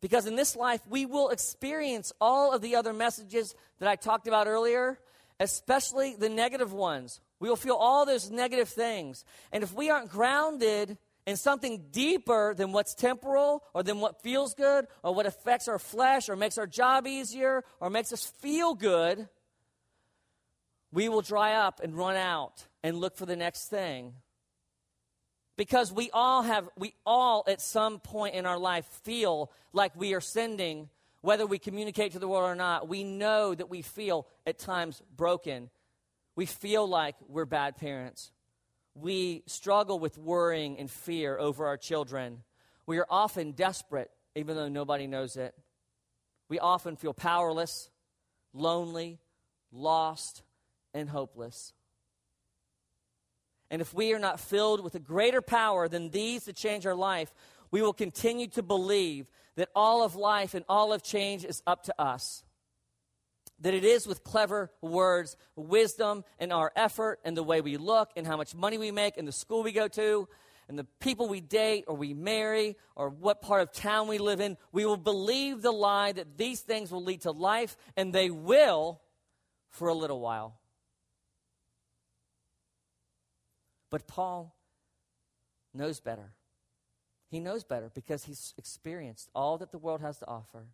Because 0.00 0.26
in 0.26 0.34
this 0.34 0.56
life, 0.56 0.80
we 0.88 1.06
will 1.06 1.28
experience 1.28 2.12
all 2.20 2.52
of 2.52 2.60
the 2.60 2.74
other 2.74 2.92
messages 2.92 3.54
that 3.78 3.88
I 3.88 3.94
talked 3.94 4.26
about 4.26 4.48
earlier, 4.48 4.98
especially 5.38 6.16
the 6.16 6.28
negative 6.28 6.72
ones. 6.72 7.20
We 7.38 7.48
will 7.48 7.56
feel 7.56 7.76
all 7.76 8.04
those 8.04 8.30
negative 8.30 8.68
things. 8.68 9.24
And 9.52 9.62
if 9.62 9.72
we 9.72 9.90
aren't 9.90 10.10
grounded 10.10 10.98
in 11.26 11.36
something 11.36 11.84
deeper 11.92 12.52
than 12.54 12.72
what's 12.72 12.94
temporal 12.94 13.62
or 13.74 13.84
than 13.84 14.00
what 14.00 14.22
feels 14.22 14.54
good 14.54 14.86
or 15.04 15.14
what 15.14 15.26
affects 15.26 15.68
our 15.68 15.78
flesh 15.78 16.28
or 16.28 16.34
makes 16.34 16.58
our 16.58 16.66
job 16.66 17.06
easier 17.06 17.62
or 17.80 17.90
makes 17.90 18.12
us 18.12 18.26
feel 18.40 18.74
good, 18.74 19.28
we 20.92 21.08
will 21.08 21.22
dry 21.22 21.54
up 21.54 21.80
and 21.82 21.96
run 21.96 22.16
out 22.16 22.66
and 22.82 22.98
look 22.98 23.16
for 23.16 23.26
the 23.26 23.36
next 23.36 23.68
thing. 23.68 24.12
Because 25.56 25.92
we 25.92 26.10
all 26.12 26.42
have, 26.42 26.68
we 26.76 26.94
all 27.04 27.44
at 27.46 27.60
some 27.60 27.98
point 27.98 28.34
in 28.34 28.46
our 28.46 28.58
life 28.58 28.86
feel 29.02 29.50
like 29.72 29.94
we 29.96 30.14
are 30.14 30.20
sending, 30.20 30.88
whether 31.20 31.46
we 31.46 31.58
communicate 31.58 32.12
to 32.12 32.18
the 32.18 32.28
world 32.28 32.50
or 32.50 32.54
not. 32.54 32.88
We 32.88 33.04
know 33.04 33.54
that 33.54 33.70
we 33.70 33.82
feel 33.82 34.26
at 34.46 34.58
times 34.58 35.02
broken. 35.16 35.70
We 36.36 36.46
feel 36.46 36.86
like 36.86 37.16
we're 37.28 37.44
bad 37.44 37.76
parents. 37.76 38.32
We 38.94 39.42
struggle 39.46 39.98
with 39.98 40.18
worrying 40.18 40.78
and 40.78 40.90
fear 40.90 41.38
over 41.38 41.66
our 41.66 41.76
children. 41.76 42.42
We 42.86 42.98
are 42.98 43.06
often 43.08 43.52
desperate, 43.52 44.10
even 44.34 44.56
though 44.56 44.68
nobody 44.68 45.06
knows 45.06 45.36
it. 45.36 45.54
We 46.48 46.58
often 46.58 46.96
feel 46.96 47.14
powerless, 47.14 47.88
lonely, 48.52 49.18
lost, 49.70 50.42
and 50.94 51.08
hopeless. 51.08 51.72
And 53.70 53.80
if 53.80 53.94
we 53.94 54.12
are 54.12 54.18
not 54.18 54.38
filled 54.38 54.84
with 54.84 54.94
a 54.94 55.00
greater 55.00 55.40
power 55.40 55.88
than 55.88 56.10
these 56.10 56.44
to 56.44 56.52
change 56.52 56.86
our 56.86 56.94
life, 56.94 57.32
we 57.70 57.80
will 57.80 57.94
continue 57.94 58.46
to 58.48 58.62
believe 58.62 59.26
that 59.56 59.70
all 59.74 60.02
of 60.02 60.14
life 60.14 60.54
and 60.54 60.64
all 60.68 60.92
of 60.92 61.02
change 61.02 61.44
is 61.44 61.62
up 61.66 61.84
to 61.84 61.94
us. 61.98 62.44
That 63.60 63.74
it 63.74 63.84
is 63.84 64.06
with 64.06 64.24
clever 64.24 64.70
words, 64.82 65.36
wisdom, 65.56 66.24
and 66.38 66.52
our 66.52 66.70
effort, 66.76 67.20
and 67.24 67.36
the 67.36 67.42
way 67.42 67.60
we 67.60 67.76
look, 67.78 68.10
and 68.16 68.26
how 68.26 68.36
much 68.36 68.54
money 68.54 68.76
we 68.76 68.90
make, 68.90 69.16
and 69.16 69.26
the 69.26 69.32
school 69.32 69.62
we 69.62 69.72
go 69.72 69.88
to, 69.88 70.28
and 70.68 70.78
the 70.78 70.86
people 71.00 71.28
we 71.28 71.40
date 71.40 71.84
or 71.86 71.96
we 71.96 72.12
marry, 72.12 72.76
or 72.94 73.08
what 73.08 73.40
part 73.40 73.62
of 73.62 73.72
town 73.72 74.06
we 74.08 74.18
live 74.18 74.40
in, 74.40 74.58
we 74.72 74.84
will 74.84 74.96
believe 74.96 75.62
the 75.62 75.72
lie 75.72 76.12
that 76.12 76.36
these 76.36 76.60
things 76.60 76.90
will 76.90 77.04
lead 77.04 77.22
to 77.22 77.30
life, 77.30 77.76
and 77.96 78.12
they 78.12 78.30
will 78.30 79.00
for 79.70 79.88
a 79.88 79.94
little 79.94 80.20
while. 80.20 80.58
But 83.92 84.06
Paul 84.06 84.56
knows 85.74 86.00
better. 86.00 86.32
He 87.28 87.40
knows 87.40 87.62
better 87.62 87.90
because 87.94 88.24
he's 88.24 88.54
experienced 88.56 89.28
all 89.34 89.58
that 89.58 89.70
the 89.70 89.78
world 89.78 90.00
has 90.00 90.18
to 90.20 90.26
offer 90.26 90.64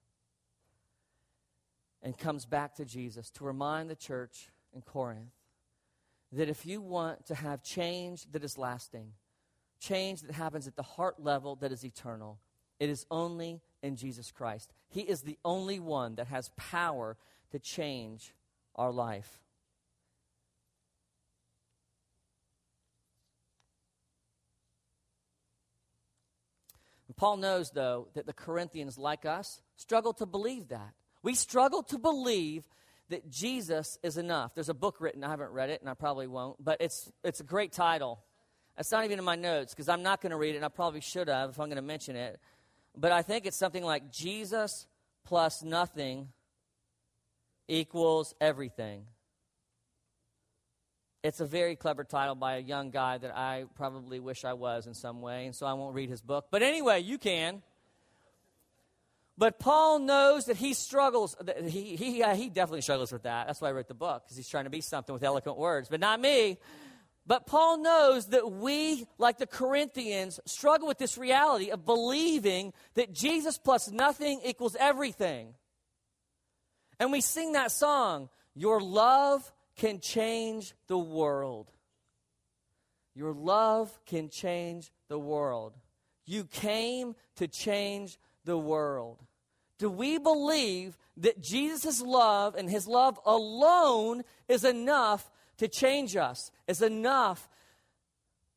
and 2.01 2.17
comes 2.17 2.47
back 2.47 2.77
to 2.77 2.85
Jesus 2.85 3.29
to 3.31 3.45
remind 3.45 3.91
the 3.91 3.97
church 3.97 4.51
in 4.73 4.83
Corinth 4.83 5.33
that 6.31 6.49
if 6.49 6.65
you 6.65 6.81
want 6.81 7.27
to 7.27 7.35
have 7.35 7.65
change 7.65 8.25
that 8.31 8.45
is 8.45 8.57
lasting, 8.57 9.11
change 9.81 10.23
that 10.23 10.33
happens 10.37 10.69
at 10.69 10.77
the 10.77 10.83
heart 10.83 11.17
level 11.19 11.57
that 11.57 11.73
is 11.73 11.85
eternal, 11.85 12.39
it 12.79 12.89
is 12.89 13.05
only 13.11 13.61
in 13.83 13.97
Jesus 13.97 14.31
Christ. 14.31 14.73
He 14.89 15.01
is 15.01 15.23
the 15.23 15.39
only 15.45 15.81
one 15.81 16.15
that 16.15 16.29
has 16.29 16.53
power 16.57 17.17
to 17.51 17.59
change 17.59 18.33
our 18.77 18.93
life. 18.93 19.41
Paul 27.19 27.37
knows, 27.37 27.71
though, 27.73 28.09
that 28.15 28.27
the 28.27 28.33
Corinthians, 28.33 28.97
like 28.97 29.27
us, 29.27 29.61
struggle 29.77 30.15
to 30.15 30.25
believe 30.25 30.69
that. 30.69 30.95
We 31.23 31.35
struggle 31.35 31.83
to 31.83 31.99
believe 31.99 32.65
that 33.11 33.29
Jesus 33.29 33.99
is 34.03 34.17
enough. 34.17 34.55
There's 34.55 34.69
a 34.69 34.75
book 34.75 35.01
written, 35.01 35.25
I 35.25 35.29
haven't 35.29 35.51
read 35.51 35.69
it, 35.69 35.81
and 35.81 35.91
I 35.91 35.95
probably 35.95 36.29
won't, 36.29 36.63
but 36.65 36.81
it's, 36.81 37.11
it's 37.25 37.41
a 37.41 37.45
great 37.45 37.73
title. 37.73 38.21
It's 38.79 38.93
not 38.93 39.05
even 39.05 39.19
in 39.19 39.25
my 39.25 39.35
notes 39.35 39.75
because 39.75 39.89
I'm 39.89 40.03
not 40.03 40.21
going 40.21 40.31
to 40.31 40.37
read 40.37 40.55
it, 40.55 40.57
and 40.57 40.65
I 40.65 40.69
probably 40.69 41.01
should 41.01 41.29
have 41.29 41.51
if 41.51 41.59
I'm 41.59 41.67
going 41.67 41.77
to 41.77 41.83
mention 41.83 42.15
it. 42.15 42.39
But 42.97 43.11
I 43.11 43.23
think 43.23 43.47
it's 43.47 43.57
something 43.57 43.85
like 43.85 44.13
Jesus 44.13 44.87
plus 45.25 45.63
nothing 45.63 46.29
equals 47.67 48.35
everything. 48.41 49.07
It's 51.23 51.41
a 51.41 51.47
very 51.47 51.75
clever 51.75 52.05
title 52.05 52.37
by 52.37 52.57
a 52.57 52.61
young 52.61 52.91
guy 52.91 53.19
that 53.19 53.37
I 53.37 53.65
probably 53.75 54.21
wish 54.21 54.45
I 54.45 54.53
was 54.53 54.87
in 54.87 54.95
some 54.95 55.21
way, 55.21 55.47
and 55.47 55.55
so 55.55 55.67
I 55.67 55.73
won't 55.73 55.95
read 55.95 56.09
his 56.09 56.21
book. 56.21 56.47
But 56.51 56.63
anyway, 56.63 57.01
you 57.01 57.19
can. 57.19 57.63
But 59.37 59.59
Paul 59.59 59.99
knows 60.01 60.47
that 60.47 60.57
he 60.57 60.75
struggles. 60.75 61.37
He, 61.67 61.97
he, 61.97 62.23
uh, 62.23 62.35
he 62.35 62.49
definitely 62.49 62.83
struggles 62.83 63.13
with 63.13 63.25
that. 63.25 63.47
That's 63.47 63.61
why 63.61 63.69
I 63.69 63.73
wrote 63.73 63.89
the 63.89 63.95
book, 63.95 64.25
because 64.25 64.37
he's 64.37 64.49
trying 64.49 64.65
to 64.65 64.71
be 64.71 64.81
something 64.81 65.13
with 65.13 65.25
eloquent 65.25 65.59
words, 65.59 65.89
but 65.89 66.01
not 66.01 66.21
me. 66.21 66.59
But 67.27 67.47
Paul 67.47 67.79
knows 67.79 68.27
that 68.29 68.51
we, 68.51 69.07
like 69.19 69.39
the 69.39 69.47
Corinthians, 69.47 70.41
struggle 70.47 70.89
with 70.89 70.99
this 70.99 71.19
reality 71.19 71.71
of 71.71 71.85
believing 71.85 72.73
that 72.95 73.13
Jesus 73.13 73.59
plus 73.59 73.91
nothing 73.91 74.41
equals 74.45 74.77
everything. 74.79 75.55
And 76.99 77.13
we 77.13 77.21
sing 77.21 77.53
that 77.53 77.71
song, 77.71 78.31
Your 78.55 78.81
love 78.81 79.53
can 79.79 80.01
change 80.01 80.75
the 80.89 80.99
world. 80.99 81.71
Your 83.15 83.33
love 83.33 83.99
can 84.05 84.29
change 84.29 84.93
the 85.09 85.19
world. 85.19 85.73
You 86.27 86.45
came 86.45 87.15
to 87.37 87.49
change 87.49 88.19
the 88.45 88.59
world. 88.59 89.19
Do 89.79 89.89
we 89.89 90.19
believe 90.19 90.99
that 91.17 91.41
Jesus' 91.41 92.03
love 92.03 92.55
and 92.55 92.69
his 92.69 92.87
love 92.87 93.19
alone 93.25 94.25
is 94.49 94.65
enough 94.65 95.31
to 95.57 95.69
change 95.69 96.17
us, 96.17 96.51
is 96.67 96.83
enough 96.83 97.49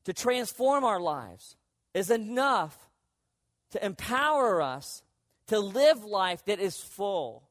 to 0.06 0.14
transform 0.14 0.84
our 0.84 1.00
lives, 1.00 1.56
is 1.94 2.10
enough 2.10 2.90
to 3.72 3.84
empower 3.86 4.62
us 4.62 5.04
to 5.48 5.60
live 5.60 6.04
life 6.04 6.44
that 6.46 6.60
is 6.60 6.78
full. 6.78 7.44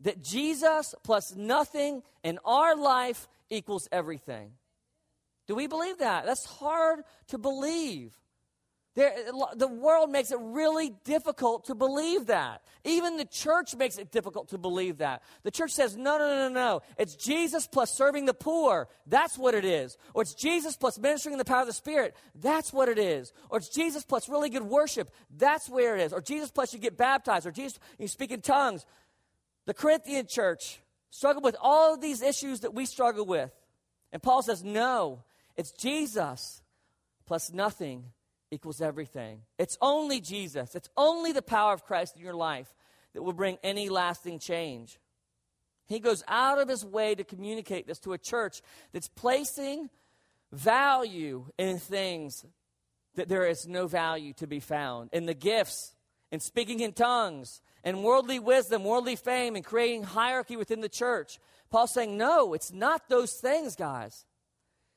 That 0.00 0.22
Jesus 0.22 0.94
plus 1.02 1.34
nothing 1.34 2.02
in 2.22 2.38
our 2.44 2.76
life 2.76 3.28
equals 3.48 3.88
everything. 3.90 4.52
Do 5.46 5.54
we 5.54 5.66
believe 5.66 5.98
that? 5.98 6.26
That's 6.26 6.44
hard 6.44 7.00
to 7.28 7.38
believe. 7.38 8.12
There, 8.96 9.12
the 9.54 9.68
world 9.68 10.10
makes 10.10 10.32
it 10.32 10.38
really 10.40 10.94
difficult 11.04 11.66
to 11.66 11.74
believe 11.74 12.26
that. 12.26 12.62
Even 12.82 13.18
the 13.18 13.26
church 13.26 13.76
makes 13.76 13.98
it 13.98 14.10
difficult 14.10 14.48
to 14.48 14.58
believe 14.58 14.98
that. 14.98 15.22
The 15.42 15.50
church 15.50 15.72
says, 15.72 15.98
no, 15.98 16.16
no, 16.16 16.26
no, 16.26 16.48
no, 16.48 16.54
no. 16.54 16.80
It's 16.98 17.14
Jesus 17.14 17.66
plus 17.66 17.94
serving 17.94 18.24
the 18.24 18.32
poor. 18.32 18.88
That's 19.06 19.36
what 19.36 19.54
it 19.54 19.66
is. 19.66 19.98
Or 20.14 20.22
it's 20.22 20.32
Jesus 20.32 20.78
plus 20.78 20.98
ministering 20.98 21.34
in 21.34 21.38
the 21.38 21.44
power 21.44 21.60
of 21.60 21.66
the 21.66 21.74
Spirit. 21.74 22.16
That's 22.34 22.72
what 22.72 22.88
it 22.88 22.98
is. 22.98 23.34
Or 23.50 23.58
it's 23.58 23.68
Jesus 23.68 24.02
plus 24.02 24.30
really 24.30 24.48
good 24.48 24.62
worship. 24.62 25.10
That's 25.36 25.68
where 25.68 25.98
it 25.98 26.02
is. 26.02 26.14
Or 26.14 26.22
Jesus 26.22 26.50
plus 26.50 26.72
you 26.72 26.80
get 26.80 26.96
baptized. 26.96 27.46
Or 27.46 27.50
Jesus, 27.50 27.78
you 27.98 28.08
speak 28.08 28.30
in 28.30 28.40
tongues. 28.40 28.86
The 29.66 29.74
Corinthian 29.74 30.26
church 30.26 30.80
struggled 31.10 31.44
with 31.44 31.56
all 31.60 31.94
of 31.94 32.00
these 32.00 32.22
issues 32.22 32.60
that 32.60 32.74
we 32.74 32.86
struggle 32.86 33.26
with. 33.26 33.50
And 34.12 34.22
Paul 34.22 34.42
says, 34.42 34.62
no, 34.64 35.24
it's 35.56 35.72
Jesus 35.72 36.62
plus 37.26 37.52
nothing 37.52 38.04
equals 38.50 38.80
everything. 38.80 39.42
It's 39.58 39.76
only 39.80 40.20
Jesus, 40.20 40.74
it's 40.74 40.88
only 40.96 41.32
the 41.32 41.42
power 41.42 41.72
of 41.72 41.84
Christ 41.84 42.16
in 42.16 42.22
your 42.22 42.34
life 42.34 42.72
that 43.12 43.22
will 43.22 43.32
bring 43.32 43.58
any 43.62 43.88
lasting 43.88 44.38
change. 44.38 44.98
He 45.88 45.98
goes 46.00 46.22
out 46.28 46.58
of 46.58 46.68
his 46.68 46.84
way 46.84 47.14
to 47.14 47.24
communicate 47.24 47.86
this 47.86 47.98
to 48.00 48.12
a 48.12 48.18
church 48.18 48.60
that's 48.92 49.08
placing 49.08 49.90
value 50.52 51.46
in 51.58 51.78
things 51.78 52.44
that 53.14 53.28
there 53.28 53.46
is 53.46 53.66
no 53.66 53.86
value 53.86 54.32
to 54.34 54.46
be 54.46 54.60
found 54.60 55.10
in 55.12 55.26
the 55.26 55.34
gifts, 55.34 55.94
in 56.30 56.40
speaking 56.40 56.80
in 56.80 56.92
tongues, 56.92 57.60
and 57.86 58.02
worldly 58.02 58.40
wisdom, 58.40 58.84
worldly 58.84 59.16
fame, 59.16 59.54
and 59.54 59.64
creating 59.64 60.02
hierarchy 60.02 60.56
within 60.56 60.82
the 60.82 60.88
church. 60.88 61.38
Paul's 61.70 61.94
saying, 61.94 62.18
no, 62.18 62.52
it's 62.52 62.72
not 62.72 63.08
those 63.08 63.32
things, 63.32 63.76
guys. 63.76 64.26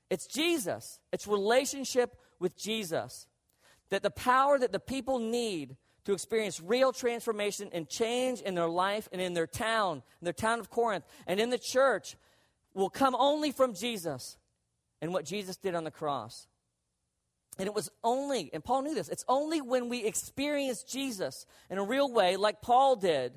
It's 0.10 0.25
Jesus, 0.25 1.00
it's 1.13 1.27
relationship 1.27 2.17
with 2.39 2.58
Jesus 2.58 3.27
that 3.89 4.03
the 4.03 4.10
power 4.10 4.58
that 4.58 4.72
the 4.72 4.79
people 4.79 5.19
need 5.19 5.77
to 6.05 6.13
experience 6.13 6.60
real 6.60 6.91
transformation 6.91 7.69
and 7.72 7.88
change 7.88 8.41
in 8.41 8.55
their 8.55 8.67
life 8.67 9.08
and 9.12 9.22
in 9.22 9.34
their 9.34 9.48
town, 9.48 10.01
in 10.19 10.25
their 10.25 10.34
town 10.34 10.60
of 10.60 10.69
Corinth, 10.69 11.05
and 11.27 11.39
in 11.39 11.51
the 11.51 11.60
church 11.60 12.15
will 12.74 12.89
come 12.89 13.15
only 13.15 13.51
from 13.51 13.74
Jesus 13.75 14.38
and 15.01 15.13
what 15.13 15.25
Jesus 15.25 15.58
did 15.58 15.75
on 15.75 15.84
the 15.84 15.91
cross. 15.91 16.48
And 17.60 17.68
it 17.68 17.75
was 17.75 17.92
only, 18.04 18.50
and 18.54 18.63
Paul 18.63 18.84
knew 18.84 18.96
this, 18.96 19.10
it's 19.10 19.25
only 19.28 19.60
when 19.62 19.89
we 19.89 20.06
experience 20.06 20.84
Jesus 20.84 21.46
in 21.70 21.78
a 21.78 21.84
real 21.84 22.12
way, 22.12 22.38
like 22.38 22.62
Paul 22.62 22.96
did, 22.96 23.34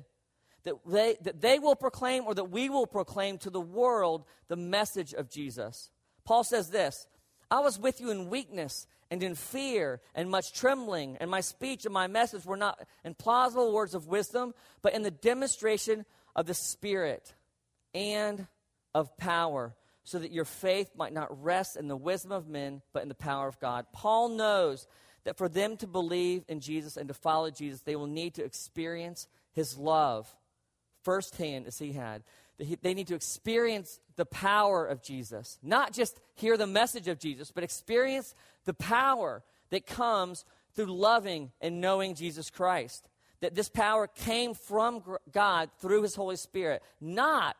that 0.63 0.75
they, 0.87 1.17
that 1.21 1.41
they 1.41 1.59
will 1.59 1.75
proclaim 1.75 2.23
or 2.23 2.33
that 2.33 2.49
we 2.49 2.69
will 2.69 2.87
proclaim 2.87 3.37
to 3.39 3.49
the 3.49 3.61
world 3.61 4.23
the 4.47 4.55
message 4.55 5.13
of 5.13 5.29
Jesus. 5.29 5.91
Paul 6.23 6.45
says 6.45 6.69
this 6.69 7.05
I 7.51 7.59
was 7.59 7.77
with 7.77 7.99
you 7.99 8.11
in 8.11 8.29
weakness 8.29 8.87
and 9.11 9.21
in 9.21 9.35
fear 9.35 10.01
and 10.15 10.29
much 10.29 10.53
trembling, 10.53 11.17
and 11.19 11.29
my 11.29 11.41
speech 11.41 11.85
and 11.85 11.93
my 11.93 12.07
message 12.07 12.45
were 12.45 12.57
not 12.57 12.79
in 13.03 13.13
plausible 13.13 13.73
words 13.73 13.93
of 13.93 14.07
wisdom, 14.07 14.53
but 14.81 14.93
in 14.93 15.03
the 15.03 15.11
demonstration 15.11 16.05
of 16.35 16.45
the 16.47 16.53
Spirit 16.53 17.33
and 17.93 18.47
of 18.95 19.15
power, 19.17 19.75
so 20.03 20.19
that 20.19 20.31
your 20.31 20.45
faith 20.45 20.91
might 20.95 21.13
not 21.13 21.43
rest 21.43 21.77
in 21.77 21.87
the 21.87 21.95
wisdom 21.95 22.31
of 22.31 22.47
men, 22.47 22.81
but 22.91 23.03
in 23.03 23.09
the 23.09 23.15
power 23.15 23.47
of 23.47 23.59
God. 23.59 23.85
Paul 23.93 24.29
knows 24.29 24.87
that 25.23 25.37
for 25.37 25.47
them 25.47 25.77
to 25.77 25.87
believe 25.87 26.43
in 26.47 26.59
Jesus 26.59 26.97
and 26.97 27.07
to 27.07 27.13
follow 27.13 27.49
Jesus, 27.49 27.81
they 27.81 27.95
will 27.95 28.07
need 28.07 28.33
to 28.35 28.43
experience 28.43 29.27
his 29.53 29.77
love 29.77 30.27
firsthand 31.03 31.67
as 31.67 31.79
he 31.79 31.93
had. 31.93 32.23
They 32.81 32.93
need 32.93 33.07
to 33.07 33.15
experience 33.15 33.99
the 34.15 34.25
power 34.25 34.85
of 34.85 35.01
Jesus, 35.01 35.57
not 35.63 35.91
just 35.91 36.19
hear 36.35 36.55
the 36.55 36.67
message 36.67 37.07
of 37.07 37.19
Jesus, 37.19 37.51
but 37.51 37.63
experience 37.63 38.35
the 38.65 38.73
power 38.73 39.43
that 39.69 39.87
comes 39.87 40.45
through 40.75 40.85
loving 40.85 41.51
and 41.61 41.81
knowing 41.81 42.13
Jesus 42.15 42.49
Christ. 42.49 43.09
That 43.41 43.55
this 43.55 43.69
power 43.69 44.07
came 44.07 44.53
from 44.53 45.03
God 45.31 45.69
through 45.79 46.03
His 46.03 46.15
Holy 46.15 46.35
Spirit, 46.35 46.83
not 47.01 47.57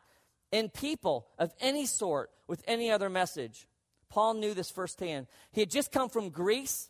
in 0.54 0.70
people 0.70 1.28
of 1.40 1.52
any 1.60 1.86
sort 1.88 2.30
with 2.48 2.64
any 2.68 2.92
other 2.92 3.10
message. 3.10 3.68
Paul 4.10 4.36
knew 4.36 4.54
this 4.54 4.70
firsthand. 4.70 5.26
He 5.52 5.62
had 5.62 5.72
just 5.72 5.92
come 5.92 6.10
from 6.10 6.30
Greece. 6.30 6.90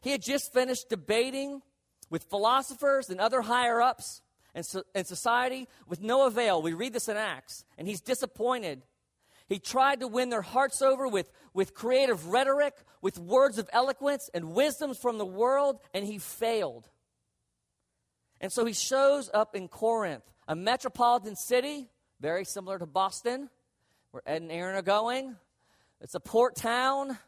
He 0.00 0.10
had 0.10 0.22
just 0.22 0.50
finished 0.50 0.88
debating 0.88 1.60
with 2.08 2.24
philosophers 2.24 3.10
and 3.10 3.20
other 3.20 3.42
higher 3.42 3.82
ups 3.82 4.22
and, 4.54 4.64
so, 4.64 4.82
society 5.04 5.68
with 5.86 6.00
no 6.00 6.26
avail. 6.26 6.62
We 6.62 6.72
read 6.72 6.94
this 6.94 7.08
in 7.10 7.18
Acts, 7.18 7.66
and 7.76 7.86
he's 7.86 8.00
disappointed. 8.00 8.82
He 9.46 9.58
tried 9.58 10.00
to 10.00 10.08
win 10.08 10.30
their 10.30 10.42
hearts 10.42 10.80
over 10.80 11.06
with, 11.06 11.30
with 11.52 11.74
creative 11.74 12.28
rhetoric, 12.28 12.74
with 13.02 13.18
words 13.18 13.58
of 13.58 13.68
eloquence 13.70 14.30
and 14.32 14.54
wisdoms 14.54 14.96
from 14.96 15.18
the 15.18 15.26
world, 15.26 15.78
and 15.92 16.06
he 16.06 16.16
failed. 16.16 16.88
And 18.40 18.50
so 18.50 18.64
he 18.64 18.72
shows 18.72 19.28
up 19.34 19.54
in 19.54 19.68
Corinth, 19.68 20.24
a 20.48 20.56
metropolitan 20.56 21.36
city, 21.36 21.90
very 22.20 22.44
similar 22.44 22.78
to 22.78 22.86
Boston, 22.86 23.48
where 24.10 24.22
Ed 24.26 24.42
and 24.42 24.52
Aaron 24.52 24.76
are 24.76 24.82
going. 24.82 25.36
It's 26.00 26.14
a 26.14 26.20
port 26.20 26.56
town. 26.56 27.18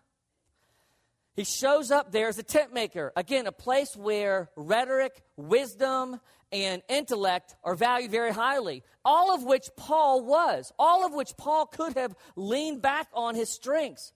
He 1.35 1.45
shows 1.45 1.91
up 1.91 2.13
there 2.13 2.29
as 2.29 2.39
a 2.39 2.43
tent 2.43 2.75
maker. 2.75 3.13
Again, 3.17 3.47
a 3.47 3.53
place 3.53 3.97
where 3.97 4.51
rhetoric, 4.55 5.23
wisdom, 5.37 6.21
and 6.53 6.83
intellect 6.89 7.57
are 7.65 7.75
valued 7.75 8.11
very 8.11 8.33
highly. 8.33 8.83
All 9.05 9.35
of 9.35 9.43
which 9.43 9.71
Paul 9.77 10.25
was. 10.25 10.73
All 10.79 11.07
of 11.07 11.15
which 11.15 11.37
Paul 11.39 11.67
could 11.67 11.95
have 11.95 12.15
leaned 12.37 12.83
back 12.83 13.09
on 13.15 13.35
his 13.35 13.49
strengths. 13.49 14.13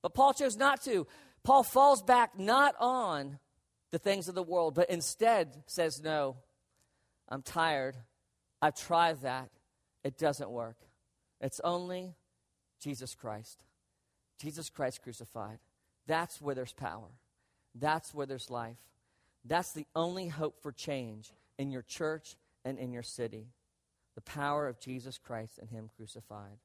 But 0.00 0.14
Paul 0.14 0.32
chose 0.32 0.56
not 0.56 0.82
to. 0.84 1.06
Paul 1.42 1.62
falls 1.62 2.02
back 2.02 2.38
not 2.38 2.74
on 2.80 3.38
the 3.90 3.98
things 3.98 4.28
of 4.28 4.34
the 4.34 4.42
world, 4.42 4.74
but 4.74 4.88
instead 4.88 5.62
says, 5.66 6.00
No, 6.02 6.36
I'm 7.28 7.42
tired. 7.42 7.96
I've 8.62 8.74
tried 8.74 9.22
that. 9.22 9.50
It 10.04 10.18
doesn't 10.18 10.50
work. 10.50 10.76
It's 11.40 11.60
only 11.64 12.14
Jesus 12.80 13.14
Christ. 13.14 13.64
Jesus 14.38 14.70
Christ 14.70 15.02
crucified. 15.02 15.58
That's 16.06 16.40
where 16.40 16.54
there's 16.54 16.72
power. 16.72 17.08
That's 17.74 18.14
where 18.14 18.26
there's 18.26 18.50
life. 18.50 18.78
That's 19.44 19.72
the 19.72 19.86
only 19.94 20.28
hope 20.28 20.62
for 20.62 20.72
change 20.72 21.30
in 21.58 21.70
your 21.70 21.82
church 21.82 22.36
and 22.64 22.78
in 22.78 22.92
your 22.92 23.02
city. 23.02 23.46
The 24.14 24.20
power 24.22 24.66
of 24.68 24.80
Jesus 24.80 25.18
Christ 25.18 25.58
and 25.58 25.68
Him 25.70 25.88
crucified. 25.96 26.58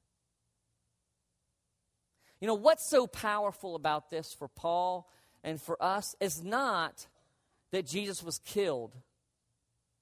You 2.41 2.47
know, 2.47 2.55
what's 2.55 2.89
so 2.89 3.07
powerful 3.07 3.75
about 3.75 4.09
this 4.09 4.33
for 4.33 4.47
Paul 4.47 5.09
and 5.43 5.61
for 5.61 5.81
us 5.81 6.15
is 6.19 6.43
not 6.43 7.07
that 7.71 7.85
Jesus 7.85 8.23
was 8.23 8.39
killed 8.39 8.95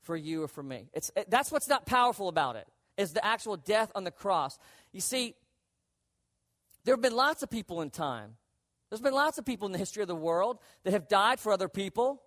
for 0.04 0.16
you 0.16 0.44
or 0.44 0.48
for 0.48 0.64
me. 0.64 0.90
It's, 0.94 1.12
that's 1.28 1.52
what's 1.52 1.68
not 1.68 1.86
powerful 1.86 2.28
about 2.28 2.56
it, 2.56 2.68
is 2.98 3.14
the 3.14 3.26
actual 3.26 3.58
death 3.58 3.92
on 3.96 4.04
the 4.04 4.12
cross. 4.12 4.58
You 4.92 5.02
see, 5.02 5.36
there 6.86 6.94
have 6.94 7.02
been 7.02 7.16
lots 7.16 7.44
of 7.44 7.50
people 7.50 7.82
in 7.82 7.90
time 7.90 8.36
there's 8.94 9.02
been 9.02 9.16
lots 9.16 9.40
of 9.40 9.46
people 9.46 9.66
in 9.66 9.72
the 9.72 9.80
history 9.80 10.04
of 10.04 10.08
the 10.08 10.14
world 10.14 10.60
that 10.84 10.94
have 10.94 11.08
died 11.08 11.40
for 11.40 11.52
other 11.52 11.68
people. 11.68 12.22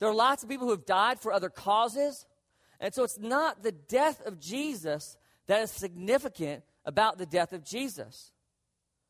There 0.00 0.08
are 0.08 0.14
lots 0.14 0.42
of 0.42 0.48
people 0.48 0.66
who 0.66 0.72
have 0.72 0.86
died 0.86 1.20
for 1.20 1.32
other 1.32 1.48
causes. 1.48 2.26
And 2.80 2.92
so 2.92 3.04
it's 3.04 3.20
not 3.20 3.62
the 3.62 3.70
death 3.70 4.20
of 4.26 4.40
Jesus 4.40 5.16
that 5.46 5.62
is 5.62 5.70
significant 5.70 6.64
about 6.84 7.18
the 7.18 7.26
death 7.26 7.52
of 7.52 7.62
Jesus. 7.64 8.32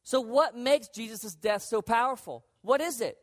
So, 0.02 0.20
what 0.20 0.58
makes 0.58 0.88
Jesus' 0.88 1.34
death 1.34 1.62
so 1.62 1.80
powerful? 1.80 2.44
What 2.60 2.82
is 2.82 3.00
it? 3.00 3.16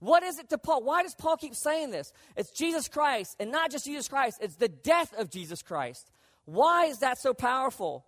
What 0.00 0.22
is 0.22 0.38
it 0.38 0.48
to 0.50 0.58
Paul? 0.58 0.82
Why 0.82 1.02
does 1.02 1.14
Paul 1.14 1.36
keep 1.36 1.54
saying 1.54 1.90
this? 1.90 2.12
It's 2.36 2.50
Jesus 2.50 2.88
Christ, 2.88 3.36
and 3.38 3.52
not 3.52 3.70
just 3.70 3.84
Jesus 3.84 4.08
Christ, 4.08 4.38
it's 4.42 4.56
the 4.56 4.68
death 4.68 5.14
of 5.16 5.30
Jesus 5.30 5.62
Christ. 5.62 6.10
Why 6.46 6.86
is 6.86 6.98
that 6.98 7.18
so 7.18 7.32
powerful? 7.34 8.06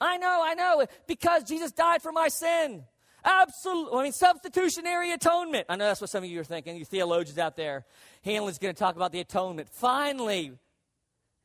I 0.00 0.16
know, 0.16 0.40
I 0.42 0.54
know, 0.54 0.86
because 1.06 1.44
Jesus 1.44 1.72
died 1.72 2.02
for 2.02 2.12
my 2.12 2.28
sin. 2.28 2.84
Absolutely. 3.24 3.98
I 3.98 4.02
mean, 4.04 4.12
substitutionary 4.12 5.12
atonement. 5.12 5.66
I 5.68 5.76
know 5.76 5.86
that's 5.86 6.00
what 6.00 6.08
some 6.08 6.24
of 6.24 6.30
you 6.30 6.40
are 6.40 6.44
thinking, 6.44 6.76
you 6.76 6.84
theologians 6.84 7.36
out 7.36 7.56
there. 7.56 7.84
Hanlon's 8.24 8.58
going 8.58 8.74
to 8.74 8.78
talk 8.78 8.96
about 8.96 9.12
the 9.12 9.20
atonement. 9.20 9.68
Finally, 9.70 10.52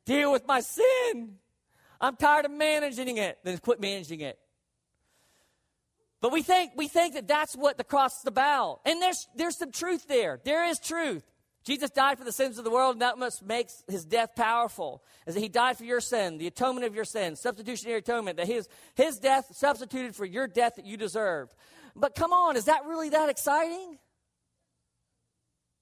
deal 0.06 0.32
with 0.32 0.46
my 0.46 0.60
sin. 0.60 1.36
I'm 2.00 2.16
tired 2.16 2.46
of 2.46 2.52
managing 2.52 3.18
it. 3.18 3.38
Then 3.42 3.58
quit 3.58 3.80
managing 3.80 4.20
it. 4.20 4.38
But 6.20 6.32
we 6.32 6.42
think, 6.42 6.72
we 6.76 6.88
think 6.88 7.14
that 7.14 7.28
that's 7.28 7.54
what 7.54 7.76
the 7.78 7.84
cross 7.84 8.20
is 8.20 8.26
about. 8.26 8.80
And 8.84 9.00
there's, 9.02 9.28
there's 9.34 9.58
some 9.58 9.70
truth 9.70 10.08
there. 10.08 10.40
There 10.44 10.64
is 10.66 10.78
truth. 10.78 11.24
Jesus 11.64 11.90
died 11.90 12.16
for 12.16 12.24
the 12.24 12.32
sins 12.32 12.58
of 12.58 12.64
the 12.64 12.70
world, 12.70 12.94
and 12.94 13.02
that 13.02 13.18
must 13.18 13.44
make 13.44 13.68
his 13.88 14.04
death 14.04 14.36
powerful. 14.36 15.02
As 15.26 15.34
he 15.34 15.48
died 15.48 15.76
for 15.76 15.84
your 15.84 16.00
sin, 16.00 16.38
the 16.38 16.46
atonement 16.46 16.86
of 16.86 16.94
your 16.94 17.04
sin, 17.04 17.34
substitutionary 17.34 17.98
atonement, 17.98 18.36
that 18.36 18.46
his, 18.46 18.68
his 18.94 19.18
death 19.18 19.48
substituted 19.52 20.14
for 20.14 20.24
your 20.24 20.46
death 20.46 20.76
that 20.76 20.86
you 20.86 20.96
deserved. 20.96 21.54
But 21.96 22.14
come 22.14 22.32
on, 22.32 22.56
is 22.56 22.66
that 22.66 22.84
really 22.86 23.08
that 23.10 23.28
exciting? 23.28 23.98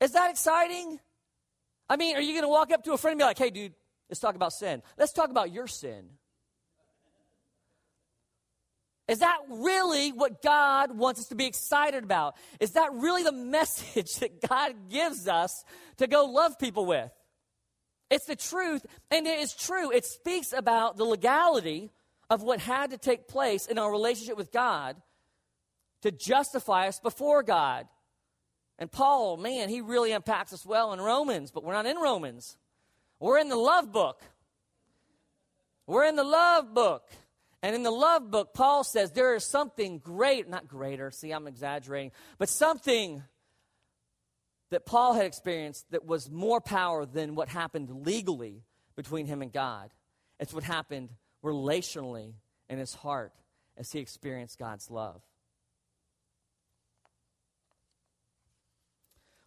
Is 0.01 0.12
that 0.12 0.31
exciting? 0.31 0.99
I 1.88 1.97
mean, 1.97 2.16
are 2.16 2.23
you 2.23 2.33
going 2.33 2.44
to 2.44 2.49
walk 2.49 2.73
up 2.73 2.83
to 2.85 2.92
a 2.94 2.99
friend 2.99 3.12
and 3.12 3.18
be 3.18 3.25
like, 3.25 3.38
hey, 3.38 3.51
dude, 3.51 3.75
let's 4.09 4.20
talk 4.20 4.37
about 4.37 4.55
sin? 4.55 4.83
Let's 4.97 5.12
talk 5.12 5.29
about 5.31 5.53
your 5.53 5.66
sin. 5.66 6.09
Is 9.07 9.19
that 9.19 9.38
really 9.51 10.11
what 10.11 10.40
God 10.43 10.97
wants 10.97 11.21
us 11.21 11.29
to 11.29 11.35
be 11.35 11.47
excited 11.47 12.05
about? 12.05 12.37
Is 12.59 12.73
that 12.73 12.93
really 12.93 13.23
the 13.23 13.33
message 13.33 14.17
that 14.17 14.40
God 14.49 14.88
gives 14.88 15.29
us 15.29 15.64
to 15.99 16.07
go 16.07 16.25
love 16.25 16.59
people 16.59 16.87
with? 16.87 17.11
It's 18.11 18.27
the 18.27 18.37
truth, 18.37 18.85
and 19.11 19.27
it 19.27 19.40
is 19.40 19.55
true. 19.55 19.90
It 19.90 20.05
speaks 20.05 20.53
about 20.53 20.97
the 20.97 21.05
legality 21.05 21.90
of 22.31 22.43
what 22.43 22.61
had 22.61 22.90
to 22.90 22.99
take 22.99 23.29
place 23.29 23.67
in 23.67 23.79
our 23.79 23.90
relationship 23.90 24.37
with 24.37 24.53
God 24.53 24.97
to 26.03 26.11
justify 26.11 26.88
us 26.88 27.01
before 27.01 27.43
God. 27.43 27.87
And 28.79 28.90
Paul, 28.90 29.37
man, 29.37 29.69
he 29.69 29.81
really 29.81 30.12
unpacks 30.12 30.53
us 30.53 30.67
well 30.67 30.93
in 30.93 31.01
Romans, 31.01 31.51
but 31.51 31.64
we're 31.64 31.73
not 31.73 31.87
in 31.87 31.97
Romans. 31.97 32.57
We're 33.21 33.38
in 33.38 33.49
the 33.49 33.57
love 33.57 33.93
book. 33.93 34.21
We're 35.87 36.05
in 36.05 36.17
the 36.17 36.25
love 36.25 36.75
book. 36.75 37.11
And 37.64 37.74
in 37.74 37.83
the 37.83 37.90
love 37.90 38.31
book, 38.31 38.53
Paul 38.53 38.85
says 38.85 39.12
there 39.12 39.35
is 39.35 39.42
something 39.42 39.98
great, 39.98 40.50
not 40.50 40.68
greater, 40.68 41.11
see, 41.11 41.31
I'm 41.31 41.46
exaggerating, 41.46 42.12
but 42.37 42.50
something 42.50 43.22
that 44.68 44.85
Paul 44.85 45.14
had 45.14 45.24
experienced 45.24 45.90
that 45.90 46.05
was 46.05 46.31
more 46.31 46.61
power 46.61 47.07
than 47.07 47.35
what 47.35 47.48
happened 47.48 48.05
legally 48.05 48.64
between 48.96 49.24
him 49.24 49.40
and 49.40 49.50
God. 49.50 49.88
It's 50.38 50.53
what 50.53 50.62
happened 50.62 51.09
relationally 51.42 52.35
in 52.68 52.77
his 52.79 52.92
heart 52.92 53.33
as 53.79 53.90
he 53.90 53.98
experienced 53.98 54.59
God's 54.59 54.90
love. 54.90 55.22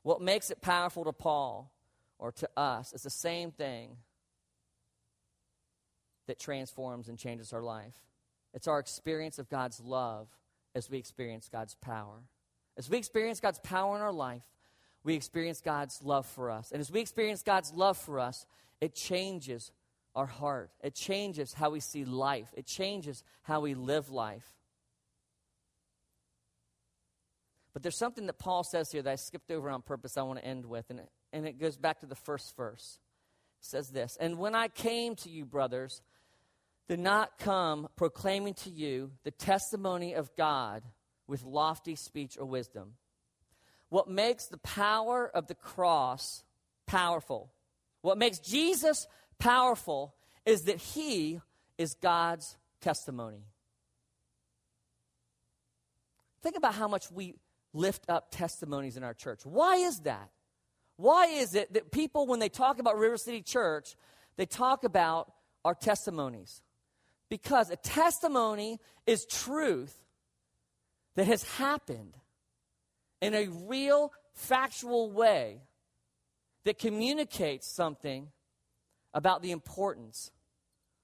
What 0.02 0.22
makes 0.22 0.50
it 0.50 0.60
powerful 0.60 1.04
to 1.04 1.14
Paul 1.14 1.72
or 2.18 2.32
to 2.32 2.50
us 2.58 2.94
is 2.94 3.04
the 3.04 3.12
same 3.12 3.52
thing 3.52 3.98
that 6.26 6.40
transforms 6.40 7.10
and 7.10 7.20
changes 7.20 7.54
our 7.54 7.62
life. 7.62 7.94
It's 8.58 8.68
our 8.68 8.80
experience 8.80 9.38
of 9.38 9.50
God's 9.50 9.80
love 9.80 10.28
as 10.74 10.90
we 10.90 10.98
experience 10.98 11.48
God's 11.48 11.76
power. 11.76 12.24
As 12.76 12.90
we 12.90 12.98
experience 12.98 13.40
God's 13.40 13.60
power 13.60 13.96
in 13.96 14.02
our 14.02 14.12
life, 14.12 14.42
we 15.04 15.14
experience 15.14 15.62
God's 15.62 16.02
love 16.02 16.26
for 16.26 16.50
us. 16.50 16.72
And 16.72 16.82
as 16.82 16.92
we 16.92 17.00
experience 17.00 17.44
God's 17.44 17.72
love 17.72 18.00
for 18.00 18.20
us, 18.20 18.48
it 18.82 18.96
changes 18.96 19.72
our 20.16 20.26
heart. 20.26 20.72
It 20.82 20.96
changes 20.96 21.54
how 21.54 21.70
we 21.70 21.80
see 21.80 22.04
life. 22.04 22.52
It 22.58 22.66
changes 22.66 23.24
how 23.44 23.60
we 23.60 23.76
live 23.76 24.10
life. 24.10 24.48
But 27.74 27.84
there's 27.84 27.96
something 27.96 28.26
that 28.26 28.40
Paul 28.40 28.64
says 28.64 28.92
here 28.92 29.04
that 29.04 29.12
I 29.12 29.18
skipped 29.18 29.52
over 29.52 29.70
on 29.70 29.84
purpose 29.84 30.18
I 30.18 30.24
want 30.24 30.40
to 30.40 30.46
end 30.46 30.66
with, 30.66 30.90
and 30.90 31.02
it, 31.02 31.10
and 31.32 31.46
it 31.46 31.60
goes 31.60 31.78
back 31.78 32.00
to 32.00 32.08
the 32.08 32.16
first 32.16 32.58
verse. 32.58 32.98
It 33.62 33.66
says 33.68 33.90
this 33.90 34.18
And 34.20 34.40
when 34.40 34.56
I 34.56 34.68
came 34.68 35.16
to 35.18 35.30
you, 35.30 35.46
brothers, 35.46 36.02
did 36.88 37.00
not 37.00 37.38
come 37.38 37.90
proclaiming 37.96 38.54
to 38.54 38.70
you 38.70 39.12
the 39.24 39.32
testimony 39.32 40.14
of 40.14 40.36
God 40.36 40.84
with 41.28 41.44
lofty 41.44 41.96
speech 41.96 42.38
or 42.40 42.46
wisdom. 42.46 42.94
What 43.90 44.10
makes 44.10 44.48
the 44.48 44.58
power 44.58 45.30
of 45.34 45.48
the 45.48 45.56
cross 45.56 46.44
powerful, 46.86 47.52
what 48.02 48.18
makes 48.18 48.40
Jesus 48.40 49.08
powerful, 49.40 50.16
is 50.46 50.64
that 50.64 50.78
he 50.78 51.42
is 51.78 51.94
God's 51.96 52.58
testimony. 52.80 53.44
Think 56.42 56.56
about 56.56 56.76
how 56.76 56.88
much 56.88 57.12
we 57.12 57.36
lift 57.74 58.06
up 58.10 58.32
testimonies 58.32 58.96
in 58.96 59.04
our 59.04 59.14
church. 59.14 59.42
Why 59.46 59.76
is 59.76 60.00
that? 60.02 60.30
Why 60.96 61.28
is 61.28 61.54
it 61.54 61.74
that 61.74 61.92
people, 61.92 62.26
when 62.26 62.40
they 62.40 62.50
talk 62.50 62.80
about 62.80 62.98
River 62.98 63.18
City 63.18 63.42
Church, 63.42 63.96
they 64.38 64.46
talk 64.46 64.84
about 64.84 65.32
our 65.66 65.76
testimonies? 65.76 66.62
Because 67.30 67.70
a 67.70 67.76
testimony 67.76 68.80
is 69.06 69.26
truth 69.26 69.96
that 71.16 71.28
has 71.28 71.44
happened 71.44 72.16
in 73.22 73.34
a 73.34 73.48
real, 73.48 74.14
factual 74.34 75.12
way 75.12 75.62
that 76.64 76.78
communicates 76.78 77.68
something 77.68 78.28
about 79.14 79.42
the 79.42 79.52
importance 79.52 80.32